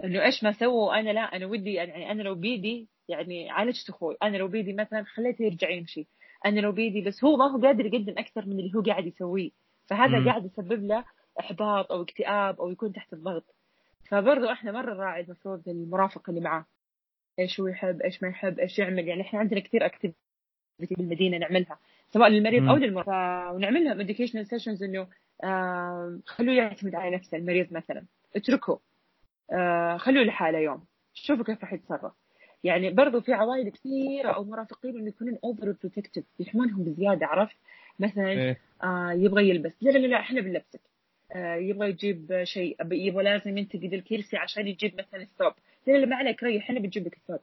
[0.04, 4.18] إنه إيش ما سووا؟ أنا لا أنا ودي يعني أنا لو بيدي يعني عالجت أخوي.
[4.24, 6.08] أنا لو بيدي مثلا خليته يرجع يمشي.
[6.46, 9.52] أنا لو بيدي بس هو ما هو قادر يقدم أكثر من اللي هو قاعد يسويه.
[9.86, 10.30] فهذا مم.
[10.30, 11.06] قاعد يسبب له
[11.40, 13.56] إحباط أو اكتئاب أو يكون تحت الضغط.
[14.10, 16.66] فبرضو إحنا مرة نراعي المفروض المرافق اللي معاه.
[17.40, 19.86] إيش هو يحب؟ إيش ما يحب؟ إيش يعمل؟ يعني إحنا عندنا كثير
[20.74, 22.70] activity بالمدينة نعملها سواء للمريض.
[22.70, 25.08] أو للمرضى ونعمل لهم educational sessions إنه
[25.44, 28.04] آه خلوه يعتمد على نفسه المريض مثلا.
[28.36, 28.80] اتركه.
[29.52, 30.84] آه خلوه لحاله يوم.
[31.14, 32.14] شوفوا كيف راح يتصرف.
[32.64, 37.56] يعني برضو في عوائل كثيرة أو مرافقين إنه يكونون overprotective يحمونهم بزيادة عرفت؟
[38.00, 38.58] مثلا إيه.
[38.84, 39.74] آه يبغى يلبس.
[39.82, 40.82] لا لا لا, إحنا بنلبسك.
[41.32, 45.54] آه يبغى يجيب شيء يبغى لازم ينتقد الكرسي عشان يجيب مثلا الثوب.
[45.88, 47.40] لا لا ما عليك ريح إحنا بنجيب لك الثوب.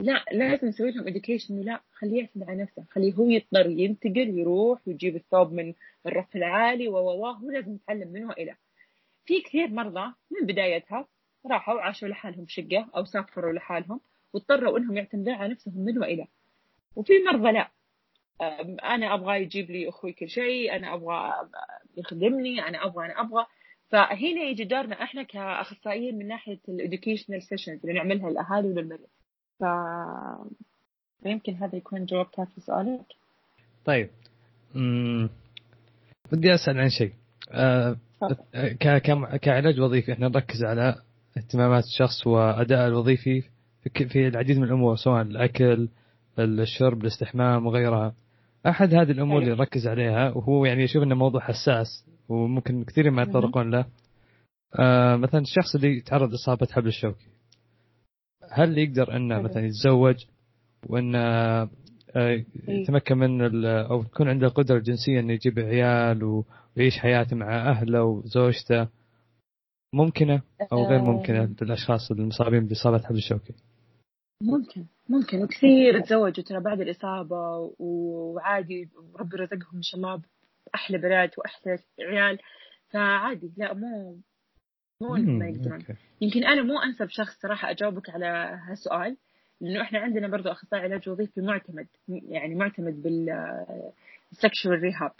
[0.00, 1.06] لا لازم نسوي لهم
[1.50, 5.74] إنه لا خليه يعتمد على نفسه خليه هو يضطر ينتقل يروح ويجيب الثوب من
[6.06, 8.56] الرف العالي و هو لازم يتعلم منه إلى
[9.24, 11.08] في كثير مرضى من بدايتها
[11.46, 14.00] راحوا وعاشوا لحالهم شقة أو سافروا لحالهم
[14.32, 16.26] واضطروا إنهم يعتمدون على نفسهم من وإلى.
[16.96, 17.70] وفي مرضى لا.
[18.84, 21.32] أنا أبغى يجيب لي أخوي كل شيء أنا أبغى
[21.96, 23.46] يخدمني أنا أبغى أنا أبغى.
[23.88, 29.08] فهنا يجي دورنا إحنا كأخصائيين من ناحية ال educational sessions اللي نعملها للأهالي وللمريض.
[29.60, 29.64] ف
[31.22, 33.04] فيمكن هذا يكون جواب كافي سؤالك.
[33.84, 34.08] طيب.
[36.32, 37.12] بدي أسأل عن شيء.
[38.80, 40.94] كم- كعلاج وظيفي إحنا نركز على
[41.36, 43.42] اهتمامات الشخص وأداء الوظيفي
[44.08, 45.88] في العديد من الأمور سواء الأكل
[46.38, 48.14] الشرب الاستحمام وغيرها.
[48.66, 49.54] أحد هذه الأمور اللي.
[49.54, 53.84] نركز عليها وهو يعني يشوف إنه موضوع حساس وممكن كثير ما يتطرقون له.
[54.78, 57.26] آه مثلا الشخص اللي يتعرض لإصابة حبل الشوكي.
[58.50, 59.44] هل يقدر انه حلو.
[59.44, 60.24] مثلا يتزوج
[60.86, 61.68] وانه آه،
[62.16, 62.46] إيه.
[62.68, 66.44] يتمكن من أو تكون عنده القدرة الجنسية انه يجيب عيال
[66.76, 68.88] ويعيش حياته مع أهله وزوجته؟
[69.94, 70.42] ممكنة
[70.72, 73.54] أو غير ممكنة للأشخاص المصابين بإصابة حبل الشوكي
[74.42, 75.42] ممكن ممكن.
[75.42, 80.22] وكثير تزوجوا ترى بعد الإصابة وعادي ربي رزقهم شباب
[80.74, 82.38] أحلى بنات وأحلى عيال.
[82.90, 84.20] فعادي لا مو
[85.00, 85.84] مو ما يقدرون.
[86.20, 89.16] يمكن أنا مو أنسب شخص صراحة أجاوبك على هالسؤال
[89.60, 93.26] لأنه إحنا عندنا برضو أخصائي علاج وظيفي معتمد يعني معتمد بال
[94.34, 95.12] sexual rehab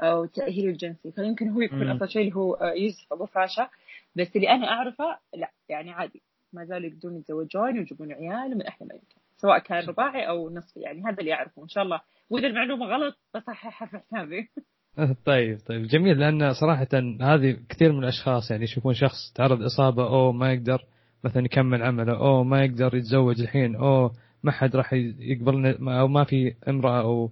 [0.00, 1.12] أو التأهيل الجنسي.
[1.12, 1.90] فيمكن هو يكون.
[1.90, 3.68] أفضل شيء اللي هو آه، يوسف أبو فاشا.
[4.16, 6.22] بس اللي أنا أعرفه لا يعني عادي.
[6.52, 9.16] ما زالوا يقدرون يتزوجون ويجيبون عيال من أحلى ما يمكن.
[9.36, 11.62] سواء كان رباعي أو نصفي يعني هذا اللي أعرفه.
[11.62, 12.00] إن شاء الله
[12.30, 14.50] وإذا المعلومة غلط بصححها في حسابي
[15.26, 16.88] طيب طيب جميل لأن صراحة
[17.20, 20.84] هذه كثير من الأشخاص يعني يشوفون شخص تعرض اصابه أو ما يقدر
[21.24, 24.10] مثلا يكمل عمله أو ما يقدر يتزوج الحين أو
[24.42, 27.30] ما حد راح يقبل أو ما في امرأة أو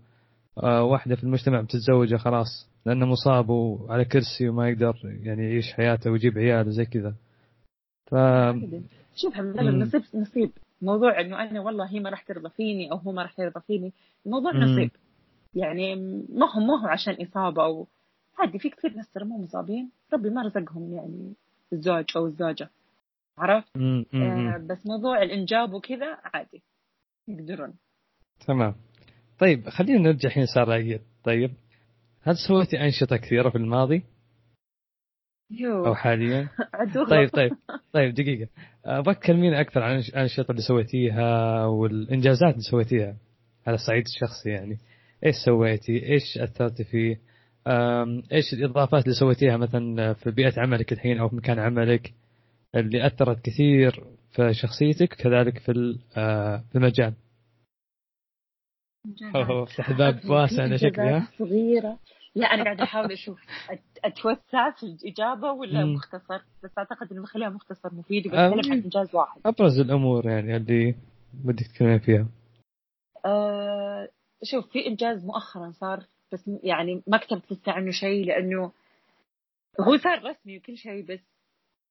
[0.62, 6.10] آه، واحدة في المجتمع بتتزوجه خلاص لأنه مصاب وعلى كرسي وما يقدر يعني يعيش حياته
[6.10, 7.14] ويجيب عيال وزي كذا
[8.06, 8.14] ف
[9.16, 9.38] شوف.
[9.38, 10.50] النصيب نصيب
[10.82, 13.92] موضوع إنه أنا والله هي ما راح ترضى فيني أو هو ما راح يرضى فيني
[14.26, 14.62] الموضوع مم.
[14.62, 14.90] نصيب
[15.54, 15.94] يعني
[16.28, 17.86] ما هو ما هو عشان إصابة أو
[18.38, 19.90] عادي في كثير ناس ترى مو مصابين.
[20.12, 21.34] ربي ما رزقهم يعني
[21.72, 22.70] الزوج أو الزوجة
[23.38, 24.66] عرفت؟ آه.
[24.70, 26.62] بس موضوع الإنجاب وكذا عادي
[27.28, 27.74] يقدرون.
[28.46, 28.74] تمام.
[29.38, 31.50] طيب خلينا نرجع الحين سارة طيب
[32.22, 34.02] هل سويتي أنشطة كثيرة في الماضي؟
[35.50, 36.48] يو أو حاليا؟
[37.10, 37.52] طيب طيب
[37.92, 38.48] طيب دقيقة.
[38.84, 43.16] أبغاك تكلميني أكثر عن الأنش- الأنشطة اللي سويتيها والإنجازات اللي سويتيها
[43.66, 44.78] على الصعيد الشخصي يعني؟
[45.24, 47.20] إيش سويتي؟ إيش أثرتي فيه؟
[47.66, 52.12] أم، إيش الإضافات اللي سويتيها مثلا في بيئة عملك الحين أو في مكان عملك
[52.74, 57.14] اللي أثرت كثير في شخصيتك كذلك في آه، في المجال
[59.66, 61.98] فتح باب واسع أنا شكلي ها؟ صغيرة
[62.34, 63.38] لا أنا قاعدة أحاول أشوف
[63.70, 65.94] أت- أتوسع في الإجابة ولا مم.
[65.94, 70.56] مختصر بس أعتقد إنه بخليها مختصر مفيد آه، وبتكلم عن إنجاز واحد أبرز الأمور يعني
[70.56, 70.94] اللي
[71.34, 72.26] بدك تتكلمين فيها
[73.26, 74.08] أه
[74.42, 78.72] شوف في إنجاز مؤخرا صار بس يعني ما كتبت لسه عنه شيء لأنه
[79.80, 81.20] هو صار رسمي وكل شيء بس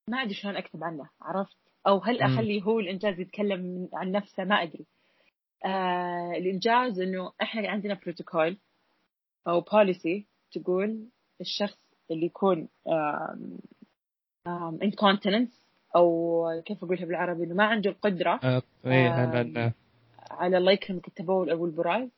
[0.09, 2.33] ما أدري شلون أكتب عنه عرفت؟ أو هل مم.
[2.33, 4.85] أخلي هو الإنجاز يتكلم عن نفسه؟ ما أدري.
[5.65, 8.57] آه الإنجاز إنه إحنا عندنا بروتوكول
[9.47, 11.07] أو بوليسي تقول
[11.41, 11.79] الشخص
[12.11, 12.67] اللي يكون
[14.83, 15.63] incontinence
[15.95, 19.73] أو كيف أقولها بالعربي إنه ما عنده القدرة آه، إيه
[20.31, 22.09] على الله يكرمك التبول أو البراز.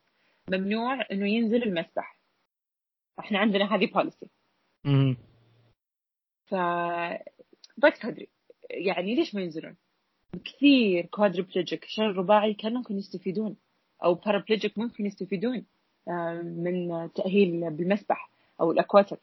[0.50, 2.18] ممنوع إنه ينزل المسبح.
[3.20, 4.30] إحنا عندنا هذه policy
[4.86, 5.18] مم.
[6.46, 6.56] ف
[7.78, 8.28] بس تدري
[8.70, 9.76] يعني ليش ما ينزلون؟
[10.46, 13.56] كثير quadriplegic شلل رباعي كان ممكن يستفيدون
[14.04, 15.66] أو paraplegic ممكن يستفيدون
[16.08, 18.30] آه، من تأهيل بالمسبح
[18.62, 19.20] أو ال aquatic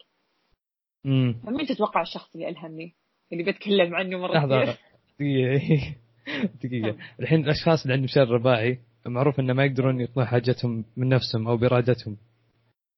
[1.05, 1.41] مم.
[1.47, 2.95] فمين تتوقع الشخص اللي ألهمني؟
[3.33, 4.77] اللي بتكلم عنه مرة لحظة كثير.
[5.21, 5.95] دقيقة
[6.65, 6.97] دقيقة.
[7.21, 11.57] الحين الأشخاص اللي عندهم شلل رباعي معروف إنه ما يقدرون يقضون حاجتهم من نفسهم أو
[11.57, 12.17] بإرادتهم.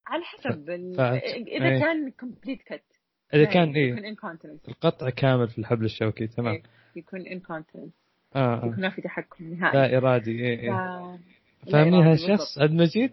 [0.07, 0.66] على حسب.
[0.66, 1.00] فأنت-
[1.48, 1.80] إذا إيه.
[1.80, 2.82] كان كومبليت كت
[3.34, 6.55] إذا كان يكون إيه انكونتنس القطع كامل في الحبل الشوكي تمام.
[6.55, 6.62] إيه.
[6.96, 7.92] يكون انكونتنس
[8.36, 8.80] آه يكون آه.
[8.80, 9.78] ما في تحكم نهائي.
[9.90, 10.61] لا إرادي إيه ف...
[10.62, 11.18] إيه لا
[11.72, 13.11] فاهمني إرادي هالشخص عبد المجيد؟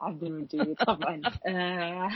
[0.00, 1.20] عبد المجيد طبعا.
[1.46, 2.08] آه،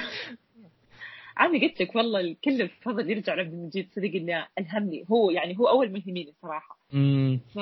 [1.37, 5.05] عمي قلت لك والله كل الفضل يرجع لعبد المجيد صدق إنه ألهمني.
[5.11, 7.59] هو يعني هو أول ملهمين الصراحه امم ف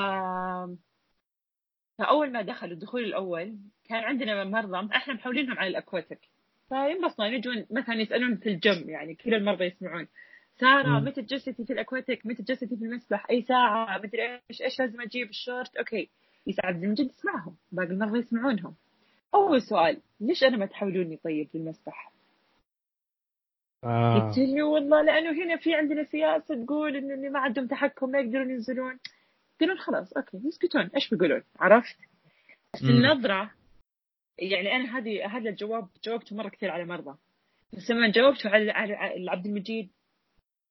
[1.99, 3.57] فأول ما دخل الدخول الأول
[3.89, 6.21] كان عندنا مرضى إحنا محولينهم على ال aquatic.
[6.69, 10.09] فينبسطوا يجون مثلا يسألون في الجم يعني كل المرضى يسمعون.
[10.61, 11.01] سارة.
[11.01, 15.01] متى تجسدي في ال aquatic؟ متى تجسدي في المسبح؟ أي ساعة؟ مدري إيش إيش لازم
[15.01, 16.09] أجيب؟ الشورت؟ okay.
[16.47, 17.57] يسعد من جد يسمعهم.
[17.73, 18.75] باقي المرضى يسمعونهم.
[19.35, 22.13] أول سؤال ليش أنا ما تحولوني طيب للمسبح؟
[23.85, 24.19] آه.
[24.19, 28.19] قلت له والله لأنه هنا في عندنا سياسة تقول انه اللي ما عندهم تحكم ما
[28.19, 28.99] يقدرون ينزلون.
[29.63, 31.97] يقولون خلاص okay يسكتون إيش بيقولون؟ عرفت؟
[32.75, 32.83] بس.
[32.83, 33.51] النظرة
[34.39, 37.19] يعني أنا هذه هذا الجواب جاوبته مرة كثير على مرضى.
[37.73, 39.91] بس لما جاوبته على على على عبد المجيد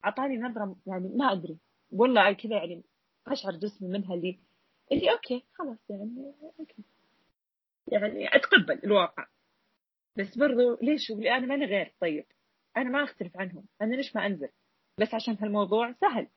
[0.05, 1.57] أعطاني نظرة يعني ما أدري.
[1.91, 2.83] والله كذا يعني
[3.27, 4.39] أشعر جسمي منها اللي
[4.91, 6.83] اللي okay خلاص يعني أوكي.
[7.87, 9.27] يعني أتقبل الواقع.
[10.17, 12.25] بس برضو ليش؟ أنا ماني غير طيب.
[12.77, 13.65] أنا ما أختلف عنهم.
[13.81, 14.49] أنا ليش ما أنزل؟
[14.97, 16.27] بس عشان هالموضوع سهل.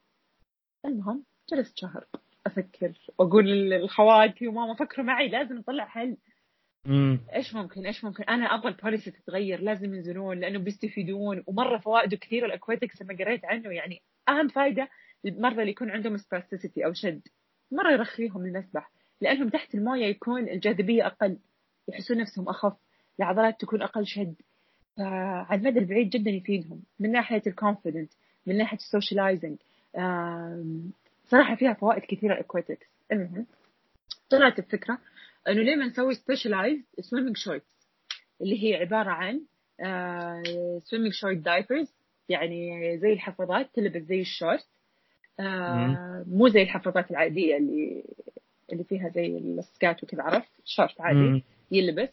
[0.85, 2.07] المهم جلست شهر.
[2.47, 6.17] أفكر وأقول لخواتي وماما فكروا معي لازم نطلع حل.
[6.87, 11.45] امم إيش ممكن إيش ممكن؟ أنا أبغى ال policy تتغير لازم ينزلون لأنه بيستفيدون.
[11.47, 14.89] ومرة فوائده كثيره ال aquatics لما قريت عنه يعني أهم فائده
[15.25, 17.21] المرضى اللي يكون عندهم spasticity أو شد.
[17.73, 18.91] مرة يرخيهم المسبح
[19.21, 21.39] لأنهم تحت الموية يكون الجاذبية أقل
[21.89, 22.77] يحسون نفسهم أخف
[23.19, 24.35] العضلات تكون أقل شد.
[24.97, 26.83] فعلى المدى البعيد جدا يفيدهم.
[27.01, 28.13] من ناحية ال confident
[28.47, 29.57] من ناحية ال socializing
[31.29, 33.47] صراحة فيها فوائد كثيرة ال aquatics المهم
[34.31, 34.99] طلعت الفكرة
[35.49, 37.89] إنه ليه ما نسوي specialized swimming shorts
[38.41, 39.41] اللي هي عبارة عن
[40.85, 41.95] swimming short diapers
[42.29, 44.67] يعني زي الحفاضات تلبس زي الشورت.
[45.41, 48.05] آه، مو زي الحفاضات العادية اللي
[48.73, 51.43] اللي فيها زي السكات وكذا عرفت؟ شورت عادي مم.
[51.71, 52.09] يلبس.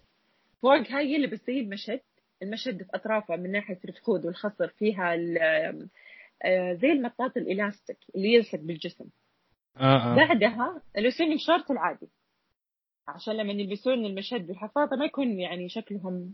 [0.62, 2.00] فوقها يلبس زي المشد.
[2.44, 5.88] المشد في أطرافه من ناحية الفخذ والخصر فيها ال-
[6.74, 9.06] زي المطاط الإلاستيك اللي يلصق بالجسم.
[9.78, 9.82] آه
[10.14, 10.16] آه.
[10.16, 12.08] بعدها ال swimming short العادي.
[13.08, 16.34] عشان لما يلبسون المشد والحفاضه ما يكون يعني شكلهم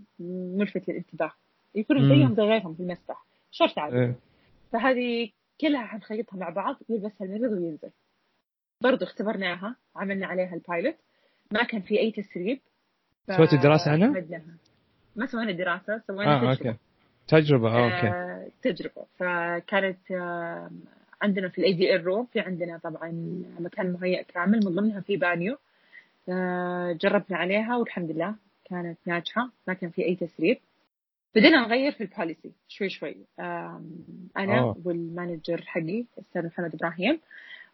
[0.58, 1.32] ملفت للانتباه.
[1.76, 2.02] يكونوا.
[2.16, 3.26] زيهم زي غيرهم في المسبح.
[3.52, 3.96] شورت عادي.
[3.98, 4.16] إيه.
[4.72, 5.30] فهذه
[5.62, 7.92] كلها حنخيطها مع بعض يلبسها المريض وينزل.
[8.84, 10.96] برضو اختبرناها عملنا عليها ال pilot
[11.52, 12.60] ما كان في أي تسريب.
[13.28, 14.24] ف- سويتوا دراسة عنها؟
[15.16, 16.70] ما سوينا دراسة سوينا آه تجربة.
[16.70, 16.80] أوكي.
[17.28, 18.08] تجربة آه، okay.
[18.08, 19.06] آه، تجربة.
[19.18, 19.98] فكانت
[21.22, 23.12] عندنا في ال ADL room في عندنا طبعا
[23.60, 25.58] مكان مهيأ كامل من ضمنها في بانيو.
[26.30, 28.36] آه، جربنا عليها والحمد لله
[28.66, 30.58] كانت ناجحة ما كان في أي تسريب.
[31.36, 33.16] بدينا نغير في ال policy شوي شوي.
[33.40, 34.76] أنا آه.
[34.86, 37.20] وال manager حقي الأستاذ محمد إبراهيم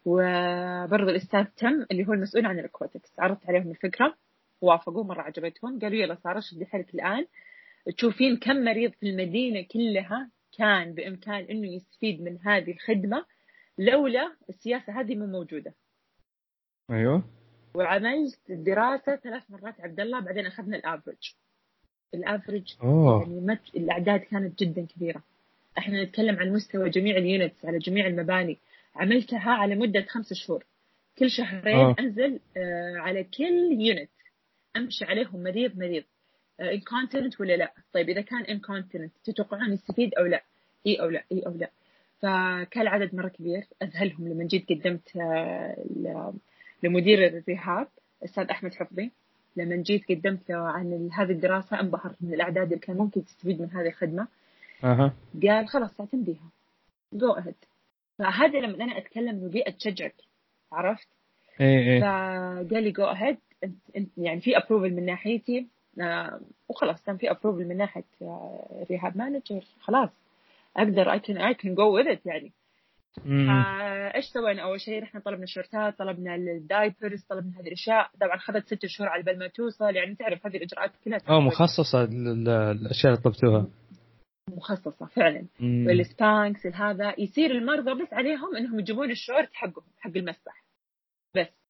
[0.04, 3.12] وبرضه الأستاذ تم اللي هو المسؤول عن الأكواتكس.
[3.18, 4.14] عرضت عليهم الفكرة
[4.60, 5.78] وافقوا مرة عجبتهم.
[5.78, 7.26] قالوا يلا سارة شدي حيلك الآن.
[7.96, 13.24] تشوفين كم مريض في المدينة كلها كان بإمكان إنه يستفيد من هذه الخدمة
[13.78, 15.74] لولا السياسة هذه مو موجودة.
[16.90, 17.24] أيوه.
[17.74, 21.34] وعملت دراسة ثلاث مرات عبد الله بعدين أخذنا الأفرج
[22.14, 23.74] الأفرج يعني مت...
[23.76, 25.22] الأعداد كانت جدا كبيرة.
[25.78, 28.58] إحنا نتكلم عن مستوى جميع ال units على جميع المباني.
[28.94, 30.64] عملتها على مدة خمس شهور.
[31.18, 31.96] كل شهرين آه.
[31.98, 34.10] أنزل آه على كل unit.
[34.76, 36.04] أمشي عليهم مريض مريض.
[36.60, 40.42] incontinent ولا لا؟ طيب إذا كان incontinent تتوقعون يستفيد أو لا؟
[40.86, 41.70] إي أو لا إي أو لا.
[42.22, 46.34] فكان العدد مرة كبير أذهلهم لما جيت قدمت آه،
[46.82, 47.88] لمدير ال rehab
[48.22, 49.10] الأستاذ أحمد حفظي.
[49.56, 53.70] لما جيت قدمت له عن هذه الدراسة انبهر من الأعداد اللي كان ممكن تستفيد من
[53.70, 54.26] هذه الخدمة.
[54.84, 55.12] أها.
[55.42, 56.50] قال خلاص اعتمديها.
[57.12, 57.54] go ahead
[58.18, 60.14] فهذا لما أنا أتكلم إنه بيئة تشجعك
[60.72, 61.08] عرفت؟
[61.60, 63.38] إيه إيه فقال لي go ahead
[64.16, 65.58] يعني في approval من ناحيتي.
[65.58, 65.64] آه،
[66.68, 68.04] وخلاص كان في approval من ناحية
[68.82, 70.10] ال rehab manager خلاص
[70.76, 72.52] أقدر اي كان اي كان go with يعني.
[73.24, 73.50] مم.
[73.50, 78.10] آه، إيش سوينا؟ أول شيء رحنا طلبنا ال shortات طلبنا ال diapers طلبنا هذه الأشياء.
[78.20, 79.96] طبعا أخذت ست شهور على بال ما توصل.
[79.96, 83.66] يعني تعرف هذه الإجراءات كلها آه مخصصة لل- الاشياء اللي طلبتوها.
[84.56, 85.46] مخصصة فعلا.
[85.60, 90.64] وال Spanx هذا يصير المرضى بس عليهم إنهم يجيبون الشورت حقهم حق المسبح.
[91.36, 91.63] بس.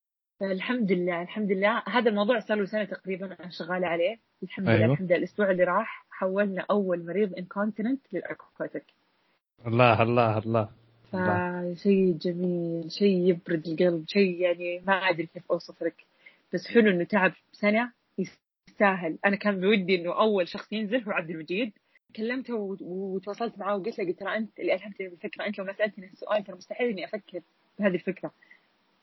[0.49, 1.83] فالحمد لله الحمد لله.
[1.89, 4.19] هذا الموضوع صار له سنة تقريبا أنا شغالة عليه.
[4.43, 4.93] الحمد لله أيوة.
[4.93, 5.17] الحمد لله.
[5.17, 8.85] الأسبوع اللي راح حولنا أول مريض incontinent لل aquatic.
[9.67, 10.69] الله الله الله.
[11.15, 11.75] الله.
[11.75, 15.95] فشيء جميل شيء يبرد القلب شيء يعني ما أدري كيف اوصف لك
[16.55, 19.19] بس حلو إنه تعب سنة يستاهل.
[19.27, 21.73] أنا كان بودي إنه أول شخص ينزل هو عبد المجيد.
[22.17, 26.07] كلمته وتواصلت معاه وقلت له قلت ترى أنت اللي الهمتني بالفكرة أنت لو ما سالتني
[26.07, 27.41] السؤال ترى مستحيل إني أفكر
[27.79, 28.31] بهذه الفكرة.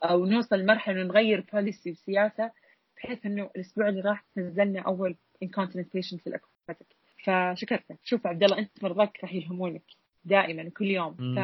[0.02, 2.50] أو نوصل لمرحلة نغير بوليسي وسياسه
[2.96, 6.96] بحيث إنه الأسبوع اللي راح نزلنا أول patient في الأكواتيك.
[7.24, 9.82] فشكرته شوف عبد الله أنت مرضاك راح يلهمونك
[10.24, 11.14] دائما كل يوم.
[11.14, 11.38] ف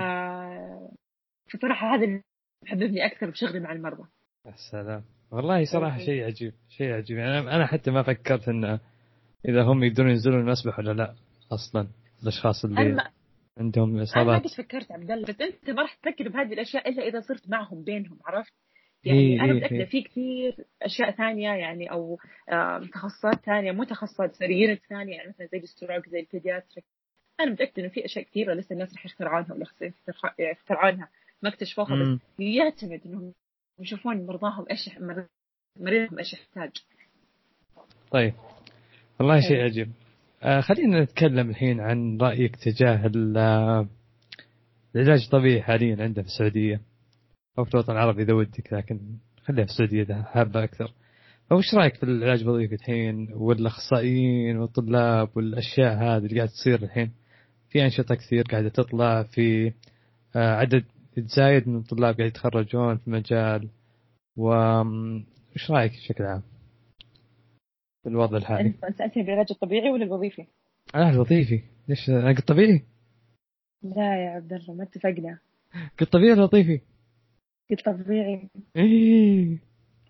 [1.53, 2.23] فصراحة هذا اللي
[2.65, 4.09] محببني أكثر بشغلي مع المرضى.
[4.47, 7.19] السلام والله صراحة شيء عجيب شيء عجيب.
[7.19, 8.81] يعني أنا حتى ما فكرت إنه
[9.49, 11.15] إذا هم يقدرون ينزلون المسبح ولا لا
[11.53, 11.89] أصلا
[12.23, 13.11] الأشخاص اللي
[13.59, 17.09] عندهم أنا ما إصابات فكرت عبد الله بس أنت ما راح تفكر بهذه الأشياء إلا
[17.09, 18.53] إذا صرت معهم بينهم عرفت؟
[19.05, 19.85] يعني إيه أنا إيه متأكدة إيه.
[19.85, 25.47] في كثير أشياء ثانية يعني أو آه، تخصصات ثانية مو تخصصات unit ثانية يعني مثلا
[25.47, 26.85] زي ال stroke زي ال pediatric
[27.41, 31.09] أنا متأكدة إنه في أشياء كثيرة لسه الناس راح يخترعونها ولا يخترع- يخترعونها
[31.43, 32.15] ما اكتشفوها.
[32.15, 33.33] بس يعتمد إنهم
[33.81, 34.91] يشوفون مرضاهم إيش
[35.81, 36.71] مريضهم إيش يحتاج
[38.11, 38.35] طيب
[39.21, 39.65] والله شيء أيوة.
[39.65, 39.93] عجيب
[40.43, 43.89] خلينا نتكلم الحين عن رأيك تجاه آه،
[44.97, 46.81] العلاج الطبيعي حاليا عندنا في السعودية.
[47.59, 49.01] أو في الوطن العربي إذا ودك لكن
[49.45, 50.93] خليها في السعودية ده حابة أكثر.
[51.51, 57.13] فوش رأيك في العلاج الوظيفي الحين والأخصائيين والطلاب والأشياء هذه اللي قاعدة تصير الحين؟
[57.71, 59.73] في أنشطة كثير قاعدة تطلع في
[60.37, 60.85] آه، عدد
[61.17, 63.69] يتزايد من الطلاب قاعد يتخرجون في المجال.
[64.37, 66.43] وش رأيك بشكل عام؟
[68.03, 70.45] في الوضع الحالي؟ سألتني بالعلاج الطبيعي ولا الوظيفي؟
[70.95, 72.83] أنا الوظيفي ليش أنا قلت طبيعي؟
[73.83, 75.39] لا يا عبد الله ما اتفقنا
[76.01, 76.81] قلت طبيعي ولا وظيفي؟
[77.71, 79.59] قلت طبيعي إيه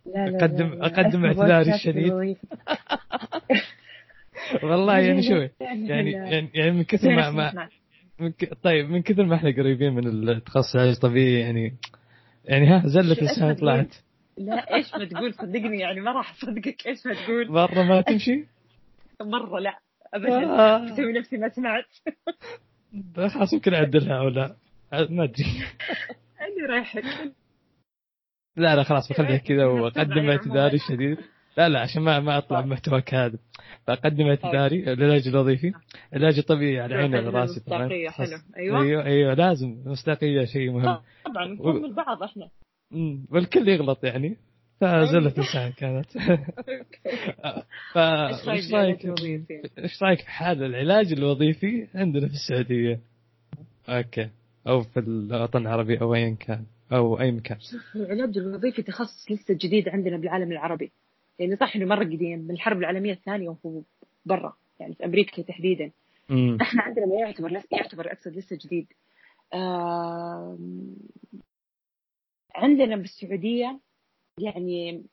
[0.06, 2.12] لا لا أقدم- لا أسمع اعتذاري الشديد.
[4.62, 6.10] والله يعني شوي يعني.
[6.10, 7.68] يعني يعني من كثر ما, ما.
[8.20, 8.54] من ك...
[8.62, 11.74] طيب من كثر ما إحنا قريبين من التخصص العلاج الطبيعي يعني
[12.44, 13.94] يعني ها زلة شو لسان اسمه طلعت
[14.38, 16.86] لا إيش ما تقول؟ صدقني يعني ما راح أصدقك.
[16.86, 18.44] إيش ما تقول؟ مرة ما تمشي؟
[19.20, 20.16] مرة لا آه.
[20.16, 21.84] ابدا أسوي نفسي ما سمعت.
[23.34, 24.56] خلاص يمكن أعدلها أو لا.
[24.92, 25.44] ما أدري.
[26.40, 27.04] اني رايحك
[28.56, 30.30] لا لا خلاص بخليها كذا وأقدم.
[30.30, 31.18] اعتذاري الشديد
[31.56, 33.38] لا لا عشان ما ما أطلع بمحتوى كاذب
[33.86, 35.72] فاقدم اعتذاري العلاج الوظيفي.
[36.16, 37.78] العلاج الطبيعي على عيني وعلى راسي طبعا.
[37.78, 38.38] مصداقية، حلو.
[38.56, 38.82] أيوة.
[38.82, 39.82] أيوه أيوه لازم.
[39.86, 40.98] مصداقيه شيء مهم.
[41.24, 42.48] طبعا نكون من بعض إحنا.
[43.30, 44.36] والكل يغلط يعني.
[44.80, 46.06] فزلة لسان كانت.
[47.96, 53.00] إيش فايش رأيك؟ رايك؟ إيش في حال العلاج الوظيفي عندنا في السعودية؟
[53.88, 54.30] أوكي.
[54.68, 56.64] أو في الوطن العربي أو ايا كان.
[56.92, 57.58] أو أي مكان.
[57.96, 60.92] العلاج الوظيفي تخصص لسه جديد عندنا بالعالم العربي.
[61.38, 63.82] يعني صح إنه مرة قديم من الحرب العالمية الثانية وهو
[64.26, 65.90] برا يعني في أمريكا تحديدا.
[66.30, 68.86] امم إحنا عندنا ما يعتبر لسه يعتبر أقصد لسه جديد.
[72.58, 73.80] عندنا بالسعودية
[74.38, 75.04] يعني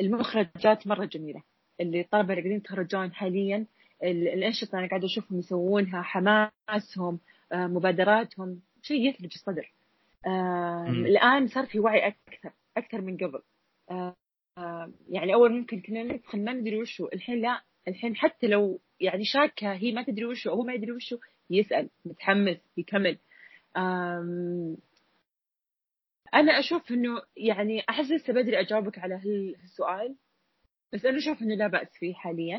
[0.00, 1.42] المخرجات مرة جميلة.
[1.80, 3.66] اللي الطلبه اللي قاعدين يتخرجون حاليا
[4.02, 7.20] ال- الأنشطة أنا قاعدة أشوفهم يسوونها حماسهم
[7.52, 9.72] آه، مبادراتهم شيء يثلج الصدر.
[10.26, 10.32] آم،
[10.88, 11.06] مم.
[11.06, 13.42] الآن صار في وعي أكثر أكثر من قبل.
[13.90, 14.16] آه،
[14.58, 17.62] آه، يعني أول ممكن كنا ندخل ما ندري وشو الحين لا.
[17.88, 21.18] الحين حتى لو يعني شاكة هي ما تدري وشو أو هو ما يدري وشو
[21.50, 23.18] يسأل متحمس يكمل.
[26.34, 29.14] أنا أشوف إنه يعني أحس لسه بدري أجاوبك على
[29.62, 30.16] هالسؤال
[30.92, 32.56] بس أنا أشوف إنه لا بأس فيه حاليا.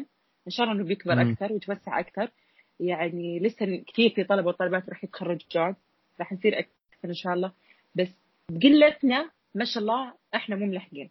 [0.47, 1.31] إن شاء الله إنه بيكبر مم.
[1.31, 2.31] أكثر ويتوسع أكثر.
[2.79, 5.75] يعني لسه كثير في طلبة وطالبات راح يتخرجون
[6.19, 6.71] راح نصير أكثر
[7.05, 7.51] إن شاء الله.
[7.95, 8.09] بس
[8.51, 11.09] بقلتنا ما شاء الله إحنا مو ملحقين.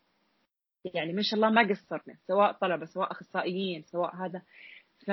[0.94, 4.42] يعني ما شاء الله ما قصرنا سواء طلبة سواء أخصائيين سواء هذا.
[5.06, 5.10] ف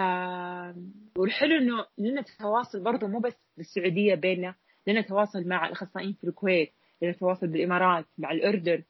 [1.18, 4.56] والحلو إنه لنا تواصل برضه مو بس بالسعودية بيننا
[4.88, 8.84] لنا تواصل مع الأخصائيين في الكويت لنا تواصل بالإمارات مع الأردن.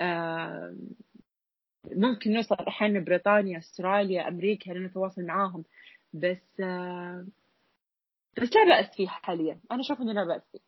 [0.00, 0.78] آم،
[1.92, 5.64] ممكن نوصل أحيانا بريطانيا أستراليا أمريكا لنا تواصل معاهم.
[6.14, 6.60] بس
[8.42, 9.60] بس لا بأس فيه حاليا.
[9.72, 10.58] أنا أشوف إنه لا بأس فيه.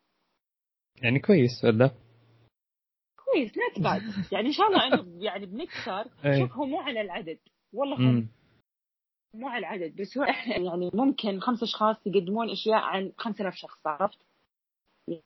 [1.02, 1.90] يعني كويس ولا؟
[3.16, 6.04] كويس نت باد يعني إن شاء الله إنه يعني بنكسر.
[6.24, 6.38] إيه.
[6.38, 7.38] شوف هو مو على العدد.
[7.72, 8.28] والله امم
[9.34, 10.00] مو على العدد.
[10.00, 14.18] بس هو إحنا يعني ممكن خمس أشخاص يقدمون أشياء عن 5000 شخص عرفت؟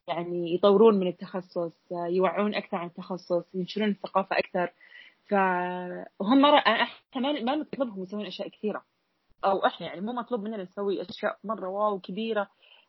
[0.08, 4.72] يعني يطورون من التخصص يوعون أكثر عن التخصص ينشرون الثقافة أكثر.
[5.28, 8.82] فهم مرة إحنا ما نطلبهم يسوون أشياء كثيرة.
[9.44, 12.48] أو إحنا يعني مو مطلوب مننا نسوي أشياء مرة واو كبيرة.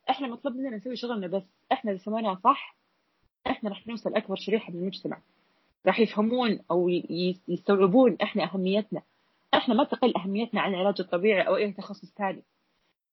[0.10, 1.44] إحنا مطلوب مننا نسوي شغلنا بس.
[1.72, 2.76] إحنا إذا سويناها صح
[3.48, 5.22] إحنا راح نوصل أكبر شريحة من المجتمع.
[5.86, 9.02] راح يفهمون ي- يستوعبون إحنا أهميتنا.
[9.54, 12.44] إحنا ما تقل أهميتنا عن العلاج الطبيعي أو أي تخصص ثاني.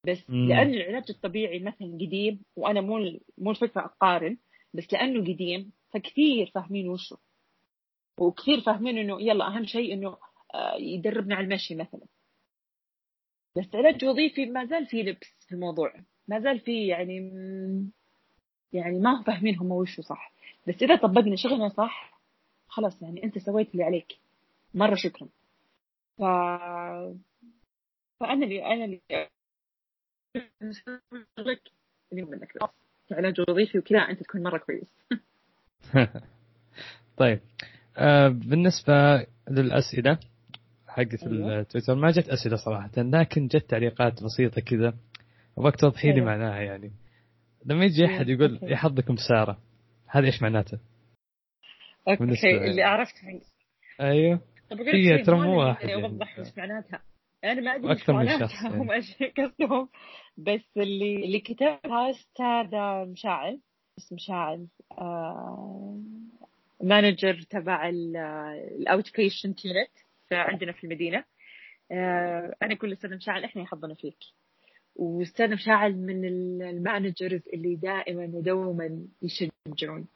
[0.06, 0.48] بس مم.
[0.48, 4.36] لأن العلاج الطبيعي مثلا قديم وأنا مو مو الفكرة أقارن
[4.74, 7.18] بس لأنه قديم فكثير فاهمين وشه
[8.18, 10.16] وكثير فاهمين إنه يلا أهم شيء إنه
[10.54, 12.06] آه، يدربنا على المشي مثلا.
[13.56, 15.94] بس علاج وظيفي ما زال في لبس في الموضوع.
[16.28, 17.16] ما زال في يعني
[18.72, 20.32] يعني ما هم فاهمين هم وشو صح.
[20.68, 22.20] بس إذا طبقنا شغلنا صح
[22.68, 24.18] خلاص يعني أنت سويت اللي عليك.
[24.74, 25.28] مرة شكرا.
[26.18, 26.22] ف
[28.20, 29.00] فأنا اللي أنا اللي
[32.12, 32.52] اليوم منك
[33.12, 34.94] علاج وظيفي وكذا انت تكون مره كويس
[37.16, 37.40] طيب
[37.96, 40.18] آه بالنسبة للأسئلة
[40.88, 41.60] حقت أيوة.
[41.60, 44.94] التويتر ما جت أسئلة صراحة لكن جت تعليقات بسيطة كذا
[45.58, 46.26] ابغاك توضحي لي أيوة.
[46.26, 46.92] معناها يعني.
[47.64, 49.58] لما يجي أحد يقول يحظكم سارة
[50.06, 50.78] هذا إيش معناته؟
[52.08, 53.14] okay اللي عرفت
[54.00, 54.40] أيوه.
[54.72, 56.04] هي ترى مو واحد يعني.
[56.04, 57.02] أوضح إيش معناتها.
[57.44, 59.88] أنا ما أدري إيش معناتها هم إيش قصدهم.
[60.36, 62.76] بس اللي اللي كتبها أستاذ
[63.12, 63.60] مشاعل
[63.98, 65.98] اسم مشاعل آه
[66.82, 69.90] manager تبع ال outpatient unit
[70.32, 71.24] عندنا في المدينة.
[71.92, 74.16] آه أنا أقول لاستاذ مشاعل إحنا يا حظنا فيك.
[74.96, 76.24] واستاذ مشاعل من
[76.62, 80.06] ال managers اللي دائما ودوما يشجعون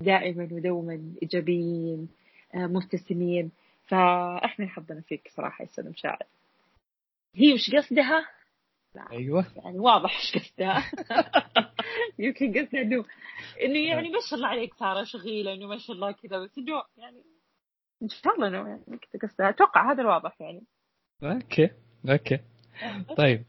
[0.00, 2.08] دائما ودوما إيجابيين
[2.54, 3.50] آه، مبتسمين.
[3.86, 6.26] فإحنا يا حظنا فيك صراحة يا أستاذ مشاعل.
[7.34, 8.26] هي وش قصدها؟
[9.12, 9.46] أيوه.
[9.56, 10.90] يعني واضح إيش قصدها
[12.18, 13.04] يمكن قصدها انه
[13.62, 16.82] إنه يعني ما شاء الله عليك سارة شغيلة إنه ما شاء الله كذا بس إنه
[16.96, 17.22] يعني
[18.02, 20.62] إن شاء الله إنه يعني قصدها أتوقع هذا الواضح يعني.
[21.22, 21.70] okay
[22.08, 22.38] okay.
[23.16, 23.44] طيب.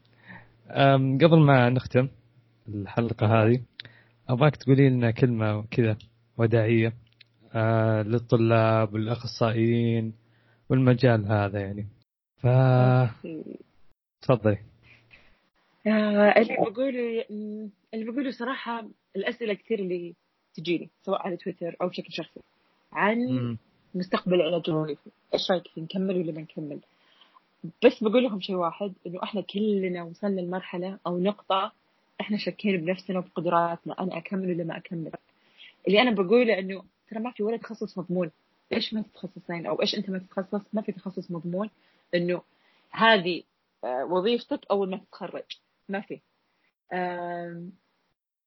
[1.22, 2.08] قبل ما نختم
[2.68, 3.62] الحلقة هذه
[4.28, 5.98] أبغاك تقولي لنا كلمة كذا
[6.38, 6.92] وداعية
[7.54, 10.14] آه للطلاب والأخصائيين
[10.68, 11.88] والمجال هذا يعني.
[12.42, 12.46] ف
[14.22, 14.73] تفضلي.
[15.86, 17.24] آه اللي بقوله
[17.94, 20.14] اللي بقوله صراحة الأسئلة كثير اللي
[20.54, 22.40] تجيني سواء على تويتر أو بشكل شخصي
[22.92, 23.58] عن م.
[23.94, 26.80] مستقبل العلاج الوظيفي إيش رأيك نكمل ولا ما نكمل؟
[27.84, 31.72] بس بقول لهم شيء واحد إنه إحنا كلنا وصلنا لمرحلة أو نقطة
[32.20, 35.10] إحنا شاكين بنفسنا وبقدراتنا أنا أكمل ولا ما أكمل؟
[35.88, 38.30] اللي أنا بقوله إنه ترى ما في ولا تخصص مضمون.
[38.72, 41.70] إيش ما تتخصصين أو إيش أنت ما تتخصص ما في تخصص مضمون
[42.14, 42.42] إنه
[42.90, 43.42] هذه
[43.84, 45.42] آه، وظيفتك أول ما تتخرج.
[45.88, 46.20] ما في.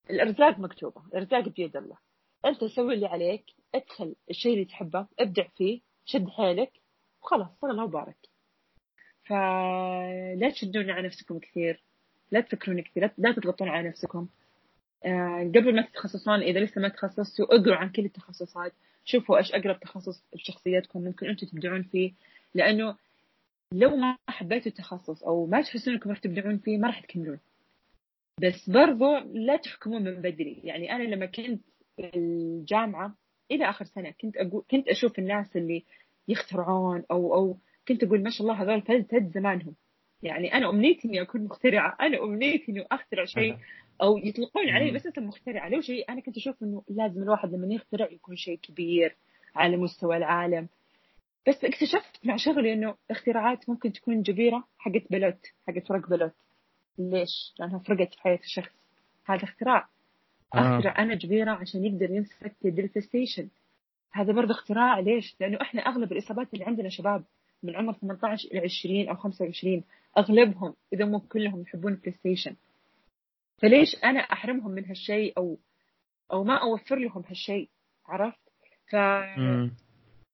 [0.10, 1.98] الأرزاق مكتوبة الأرزاق بيد الله.
[2.46, 3.44] أنت سوي اللي عليك
[3.76, 6.72] ادخل الشيء اللي تحبه ابدع فيه شد حيلك
[7.22, 8.18] وخلاص صار الله وبارك
[9.26, 11.84] فلا تشدون على نفسكم كثير
[12.32, 14.28] لا تفكرون كثير لا تضغطون على نفسكم.
[15.06, 18.74] آه، قبل ما تتخصصون إذا لسه ما تخصصتوا اقروا عن كل التخصصات.
[19.06, 22.14] شوفوا إيش أقرب تخصص لشخصيتكم ممكن أنتم تبدعون فيه.
[22.54, 22.96] لأنه
[23.74, 27.40] لو ما حبيتوا التخصص أو ما تحسون انكم راح تبدعون فيه ما راح تكملون.
[28.42, 30.62] بس برضو لا تحكمون من بدري.
[30.64, 31.62] يعني أنا لما كنت
[31.96, 33.16] في الجامعة
[33.52, 35.84] إلى آخر سنة كنت أقول كنت أشوف الناس اللي
[36.28, 37.58] يخترعون أو أو
[37.88, 39.76] كنت أقول ما شاء الله هذول فلتت زمانهم.
[40.24, 41.98] يعني أنا امنيتي إني أكون مخترعة.
[42.02, 43.58] أنا امنيتي إني أخترع شيء
[44.02, 47.74] أو يطلقون علي بس أنت مخترعه لو شيء أنا كنت أشوف إنه لازم الواحد لما
[47.74, 49.16] يخترع يكون شيء كبير
[49.56, 50.68] على مستوى العالم.
[51.48, 56.34] بس اكتشفت مع شغلي إنه اختراعات ممكن تكون جبيرة حقت بلوت حقت ورق بلوت
[56.98, 58.76] ليش؟ لأنها فرقت في حياة الشخص
[59.26, 59.88] هذا اختراع
[60.56, 60.78] آه.
[60.78, 63.50] أخترع أنا جبيرة عشان يقدر يمسك البلاي ستيشن
[64.12, 67.24] هذا برضه اختراع ليش؟ لأنه إحنا أغلب الإصابات اللي عندنا شباب
[67.64, 69.84] من عمر 18 إلى 20 أو 25
[70.18, 72.56] أغلبهم إذا مو كلهم يحبون البلاي ستيشن
[73.62, 75.58] فليش أنا أحرمهم من هالشيء أو
[76.32, 77.70] أو ما أوفر لهم هالشيء
[78.06, 78.40] عرفت؟
[78.92, 78.96] ف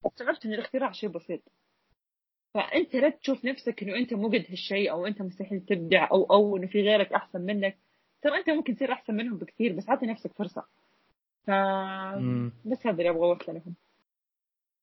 [0.08, 1.42] استوعبت إن الاختراع شيء بسيط.
[2.54, 6.58] فأنت لا تشوف نفسك إنه أنت مو قد هالشيء أو أنت مستحيل تبدع أو أو
[6.58, 7.78] إنه في غيرك أحسن منك.
[8.22, 10.64] ترى أنت ممكن تصير أحسن منهم بكثير بس أعطي نفسك فرصة.
[11.48, 11.52] ف
[12.66, 13.76] بس هذا اللي أبغى أوصله لهم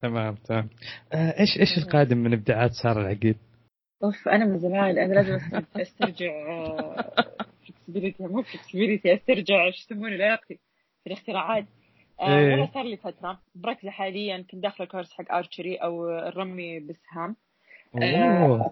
[0.01, 0.69] تمام تمام.
[1.13, 3.35] آه إيش إيش القادم من إبداعات سارة العقيل؟
[4.03, 5.39] أوف أنا من زمان أنا لازم
[5.75, 6.31] أسترجع
[7.87, 10.59] فلكسبيتي مو فلكسبيتي أسترجع إيش يسمونه لياقتي
[11.03, 11.63] في الاختراعات.
[11.63, 11.80] آه
[12.21, 12.51] إيه.
[12.51, 17.35] والله صار لي فترة بركزه حاليا كنت داخله كورس حق ارشري أو الرمي بالسهام
[17.95, 18.71] آه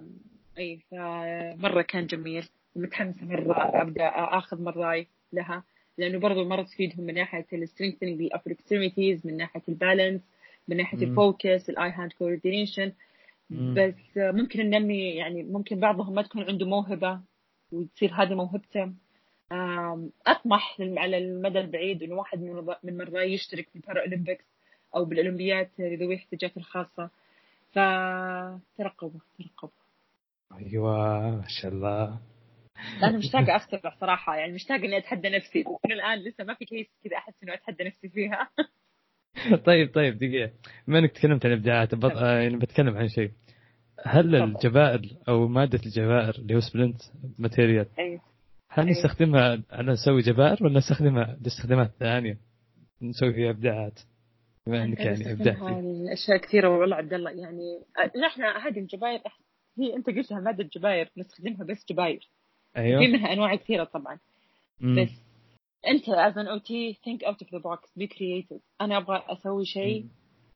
[0.57, 2.45] إي فمرة كان جميل.
[2.75, 5.63] ومتحمسه مرة أبدأ أخذ مراي لها
[5.97, 10.21] لأنه برضو مره تفيدهم من ناحية ال strengthening ال upper extremities من ناحية ال balance
[10.67, 12.91] من ناحية ال focus ال eye hand coordination
[13.49, 17.19] بس ممكن ننمي يعني ممكن بعضهم ما تكون عنده موهبة
[17.71, 18.93] وتصير هذه موهبته.
[20.27, 22.39] أطمح على المدى البعيد إنه واحد
[22.83, 24.45] من مرة يشترك في ال Paralympics
[24.95, 27.09] أو بالأولمبيات لذوي الاحتياجات الخاصة.
[27.71, 29.73] فترقبوا ترقبوا.
[30.57, 32.19] أيوه ما شاء الله.
[33.03, 35.63] أنا مشتاقة اخترع صراحة يعني مشتاقة إني أتحدى نفسي.
[35.85, 38.49] من الآن لسه ما في case كذا أحس إنه أتحدى نفسي فيها.
[39.67, 40.51] طيب طيب دقيقة.
[40.87, 42.11] بما إنك تكلمت عن ابداعات بط...
[42.15, 43.31] يعني بتكلم عن شيء.
[44.05, 44.35] هل.
[44.35, 47.01] الجبائر أو مادة الجبائر اللي هو splint
[47.39, 48.28] material أيوه.
[48.81, 48.99] هل أيوة.
[48.99, 52.37] نستخدمها على نسوي جبائر ولا نستخدمها لاستخدامات ثانية؟
[53.01, 53.99] نسوي فيها إبداعات.
[54.67, 57.31] بما إنك يعني ابدعتي الاشياء كثيرة والله عبد الله.
[57.31, 59.21] يعني آه، نحن هذه الجباير
[59.79, 62.29] هي أنت قلتها مادة جباير نستخدمها بس جباير.
[62.73, 62.99] في أيوه.
[63.01, 64.19] منها أنواع كثيرة طبعا.
[64.81, 65.03] مم.
[65.03, 65.09] بس
[65.87, 68.61] أنت as an OT think out of the box be creative.
[68.81, 70.05] أنا أبغى أسوي شيء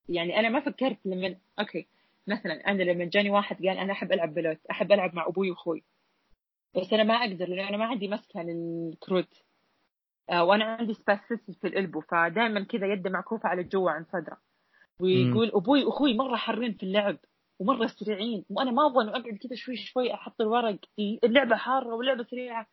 [0.09, 1.87] يعني أنا ما فكرت لما أوكي.
[2.27, 5.83] مثلا أنا لما جاني واحد قال أنا أحب ألعب بلوت أحب ألعب مع أبوي وأخوي.
[6.75, 9.43] بس أنا ما أقدر لأنه أنا ما عندي مسكة للكروت.
[10.29, 14.37] آه وأنا عندي spasticity في ال grip فدائما كذا يده معكوفة على جوا عن صدرة.
[14.99, 17.17] ويقول أبوي واخوي مرة حارين في اللعب
[17.59, 20.79] ومرة سريعين وأنا ما أبغى إنه أقعد كذا شوي شوي أحط الورق.
[20.99, 22.67] اللعبة حارة واللعبة سريعة.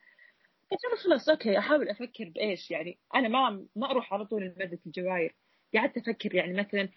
[0.72, 2.98] قلت أنا خلاص أوكي أحاول أفكر بإيش يعني.
[3.14, 5.34] أنا ما ما أروح على طول لمادة الجباير.
[5.74, 6.88] قعدت أفكر يعني مثلا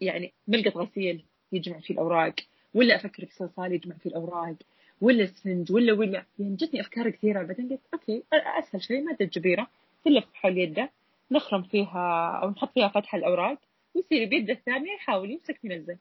[0.00, 2.34] يعني ملقط غسيل يجمع فيه الأوراق
[2.74, 4.56] ولا أفكر في صلصال يجمع فيه الأوراق.
[5.00, 9.66] ولا اسفنج ولا ولا يعني جتني أفكار كثيرة بعدين قلت أوكي أسهل شيء ماده جبيرة
[10.04, 10.90] تلف حول يده
[11.30, 13.58] نخرم فيها أو نحط فيها فتحة الأوراق
[13.94, 15.96] ويصير بيده الثانية يحاول يمسك ينزل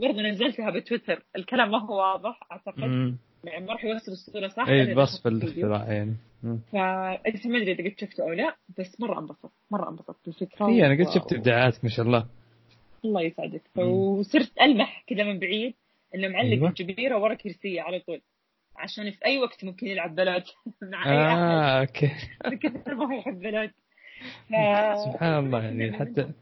[0.00, 3.16] برضه نزلتها بتويتر الكلام ما هو واضح أعتقد.
[3.44, 5.66] يعني ما راح يوصل الصورة صح اي دخلت الفيديو.
[5.66, 6.14] الاختراع يعني.
[6.42, 10.86] فانت ما أدري إذا قد شفته أو لا بس مرة انبسط مرة انبسط بالفكرة اي
[10.86, 12.26] أنا قد شفت إبداعاتك ما شاء الله
[13.04, 13.62] الله يسعدك.
[13.76, 15.74] وصرت ألمح كذا من بعيد
[16.14, 16.68] إنه معلق أيوة.
[16.68, 18.20] الجبيره ورا كرسية على طول
[18.78, 20.42] عشان في أي وقت ممكن يلعب بلوت.
[20.92, 21.38] مع أي أحد.
[21.38, 22.10] آه أوكي.
[22.62, 23.70] كثر ما هو يحب بلوت.
[24.48, 24.52] ف...
[25.12, 26.32] سبحان الله يعني حتى.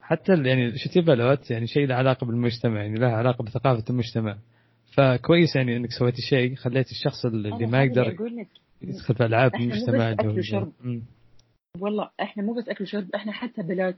[0.00, 4.38] حتى يعني شتي بلوت يعني شيء له علاقة بالمجتمع يعني له علاقة بثقافة المجتمع.
[4.96, 8.16] فكويس يعني إنك سويتي شيء خليت الشخص اللي ما يقدر
[8.82, 10.68] يدخل في ألعاب المجتمع.
[11.80, 13.96] والله إحنا مو بس أكل وشرب إحنا حتى بلوت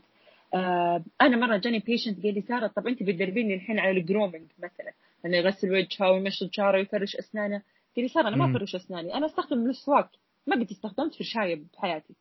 [0.55, 4.47] آه أنا مرة جاني patient قال لي سارة طب أنت بتدربيني الحين على ال grooming
[4.59, 4.93] مثلا.
[5.27, 7.63] انه يغسل وجهه ويمشط شعره ويفرش أسنانه.
[7.97, 8.51] قال سارة أنا ما.
[8.51, 10.09] أفرش أسناني أنا أستخدم السواك
[10.47, 12.15] ما قد استخدمت فرشاية بحياتي.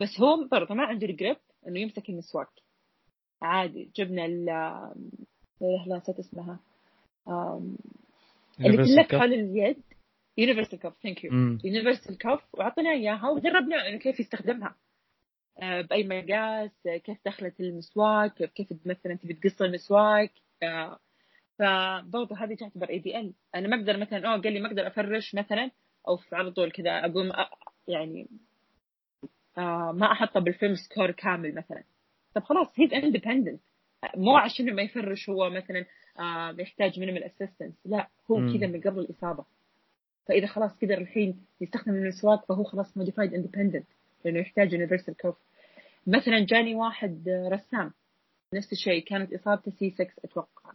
[0.00, 1.36] بس هو برضه ما عنده ال grip
[1.68, 2.48] إنه يمسك المسواك
[3.42, 4.44] عادي جبنا ال
[5.86, 6.58] لا نسيت اسمها.
[8.60, 9.14] اللي تلف.
[9.14, 9.82] حول اليد.
[10.38, 11.32] universal cuff thank you.
[11.64, 14.74] universal cuff وأعطيناه إياها ودربنا إنه كيف يستخدمها.
[15.62, 16.70] آه، بأي مقاس
[17.04, 20.32] كيف دخلة المسواك كيف كيف مثلا تبي تقص المسواك
[20.62, 20.98] آه،
[21.58, 25.70] فبرضه هذه تعتبر ADL أنا ما أقدر مثلا أوه قال لي ما أقدر أفرش مثلا
[26.08, 27.32] أو على طول كذا أقوم
[27.88, 28.28] يعني
[29.58, 31.82] آه، ما أحطه بال FIM score كامل مثلا.
[32.34, 33.60] طب خلاص he's independent
[34.16, 35.84] مو عشان ما يفرش هو مثلا
[36.18, 38.36] آه، يحتاج minimal assistance لا هو.
[38.36, 39.44] كذا من قبل الإصابة.
[40.26, 43.86] فإذا خلاص قدر الحين يستخدم المسواك فهو خلاص modified independent
[44.24, 45.36] لأنه يحتاج universal cuff
[46.06, 47.92] مثلا جاني واحد رسام
[48.54, 50.65] نفس الشيء كانت إصابته سي 6 أتوقع.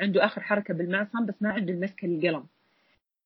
[0.00, 2.46] عنده آخر حركة بالمعصم بس ما عنده المسكة للقلم.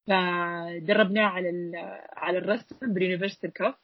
[0.06, 3.74] فدربناه على ال- على الرسم باليونيفرسال كوف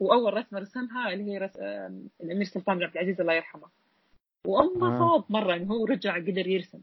[0.00, 1.56] وأول رسمة رسمها اللي هي رس...
[1.60, 3.68] آم، الأمير سلطان بن عبد العزيز الله يرحمه.
[4.46, 6.80] وانبسط مرة إنه هو رجع قدر يرسم.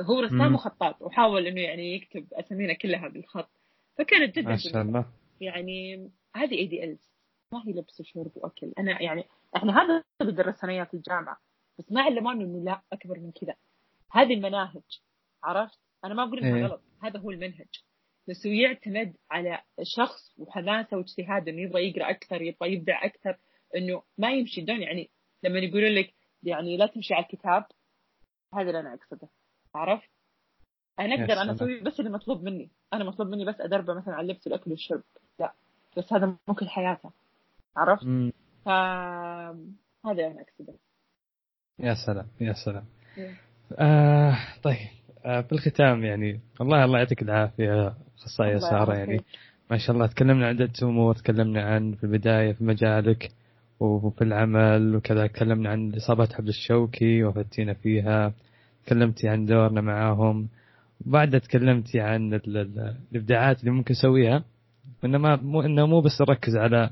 [0.00, 0.54] هو رسام.
[0.54, 3.50] وخطاط وحاول إنه يعني يكتب أسامينا كلها بالخط.
[3.98, 5.04] فكانت جدا ما شاء الله.
[5.40, 7.10] يعني هذه اي دي الز
[7.52, 8.72] ما هي لبس وشرب وأكل.
[8.78, 9.24] أنا يعني
[9.56, 11.40] إحنا هذا اللي درسنا اياه في الجامعة.
[11.78, 13.54] بس ما علمونا إنه لا أكبر من كذا.
[14.12, 15.00] هذه المناهج
[15.44, 16.66] عرفت أنا ما أقول إنها إيه.
[16.66, 17.68] غلط هذا هو المنهج
[18.28, 23.38] بس هو يعتمد على شخص وحماسة واجتهاد إنه يبغى يقرأ أكثر يبغى يبدع أكثر
[23.76, 25.10] إنه ما يمشي دون يعني
[25.42, 27.64] لما يقولوا لك يعني لا تمشي على الكتاب
[28.54, 29.28] هذا اللي أنا أقصده
[29.74, 30.10] عرفت؟
[30.98, 31.52] أنا أقدر أنا.
[31.52, 35.02] أسوي بس اللي مطلوب مني أنا مطلوب مني بس أدربه مثلا على اللبس والأكل والشرب
[35.38, 35.54] لا
[35.96, 37.12] بس هذا مو كل حياته
[37.76, 38.04] عرفت؟
[38.64, 38.68] ف
[40.06, 40.78] هذا أنا أقصده
[41.78, 42.84] يا سلام يا سلام
[43.18, 43.36] مم.
[43.72, 44.76] آه طيب
[45.24, 48.94] آه بالختام يعني والله الله يعطيك العافية أخصائية الله سارة.
[48.94, 49.20] يعني
[49.70, 53.28] ما شاء الله تكلمنا عن عدة امور تكلمنا عن في البداية في مجالك
[53.80, 58.32] وفي العمل وكذا تكلمنا عن إصابات حبل الشوكي وفتينا فيها
[58.86, 60.48] تكلمتي عن دورنا معاهم
[61.00, 64.44] بعدها تكلمتي عن ال- ال- الإبداعات اللي ممكن نسويها
[65.04, 66.90] إنه ما مو إنه مو بس نركز على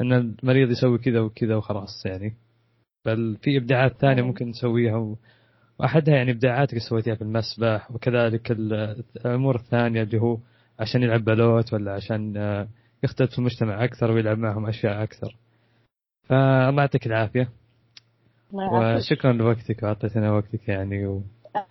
[0.00, 2.34] إن المريض يسوي كذا وكذا وخلاص يعني
[3.06, 4.28] بل في إبداعات ثانية مم.
[4.28, 5.16] ممكن نسويها و...
[5.78, 10.38] واحدها يعني إبداعاتك اللي سويتيها في المسبح وكذلك ال- الأمور الثانية اللي هو
[10.80, 12.68] عشان يلعب بالوت ولا عشان آه،
[13.04, 15.36] يختلط في المجتمع أكثر ويلعب معهم أشياء أكثر.
[16.28, 17.48] فالله يعطيك العافية.
[18.52, 21.22] وشكرا لوقتك وأعطيتنا وقتك يعني و...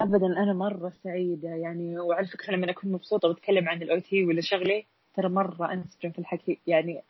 [0.02, 4.42] ابدا أنا مرة سعيدة يعني وعلى فكرة لما أكون مبسوطة وأتكلم عن ال OT ولا
[4.42, 4.86] شغلي
[5.16, 7.02] ترى مرة أنسجم في الحكي يعني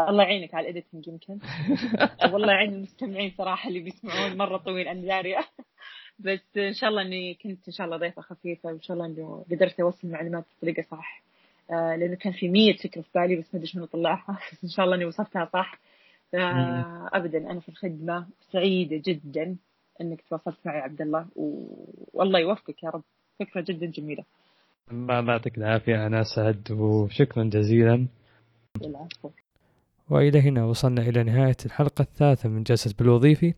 [0.00, 1.38] الله يعينك على ال editing يمكن.
[2.32, 5.38] والله يعين المستمعين صراحة اللي بيسمعون مرة طويل أنا داريه
[6.24, 9.44] بس إن شاء الله إني كنت إن شاء الله ضيفة خفيفة وإن شاء الله انه
[9.50, 11.22] قدرت أوصل المعلومات بطريقة صح.
[11.70, 14.38] آه لأنه كان في مية فكرة في بالي بس ما أدري شنو طلعها.
[14.52, 15.78] بس إن شاء الله إني وصلتها صح.
[17.14, 19.56] ابدا أنا في الخدمة سعيدة جدا
[20.00, 21.26] إنك تواصلت معي عبد الله.
[21.36, 21.64] و...
[22.12, 23.02] والله يوفقك يا رب.
[23.40, 24.24] فكرة جدا جميلة.
[24.92, 28.06] الله يعطيك العافية أنا سعد وشكرا جزيلا.
[28.84, 29.30] العفو.
[30.10, 33.54] وإلى هنا وصلنا إلى نهاية الحلقة الثالثة من جلسة بالوظيفي.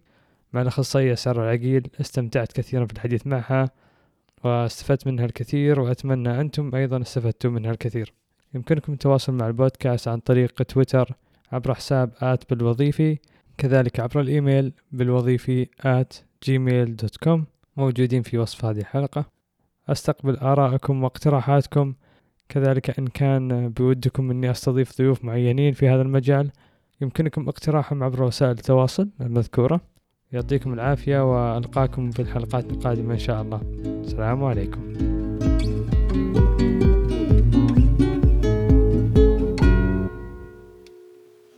[0.52, 3.70] مع الأخصائية سارة العقيل استمتعت كثيرا في الحديث معها
[4.44, 8.12] واستفدت منها الكثير وأتمنى أنتم أيضا استفدتم منها الكثير.
[8.54, 11.16] يمكنكم التواصل مع البودكاست عن طريق تويتر
[11.52, 13.18] عبر حساب at بالوظيفي
[13.58, 16.14] كذلك عبر الإيميل بالوظيفي at
[16.44, 17.44] Gmail dot com.
[17.76, 19.24] موجودين في وصف هذه الحلقة.
[19.88, 21.94] أستقبل آراءكم واقتراحاتكم.
[22.48, 26.50] كذلك إن كان بودكم أني أستضيف ضيوف معينين في هذا المجال
[27.00, 29.91] يمكنكم اقتراحهم عبر وسائل التواصل المذكورة.
[30.32, 33.60] يعطيكم العافية وألقاكم في الحلقات القادمة إن شاء الله.
[34.04, 35.11] السلام عليكم.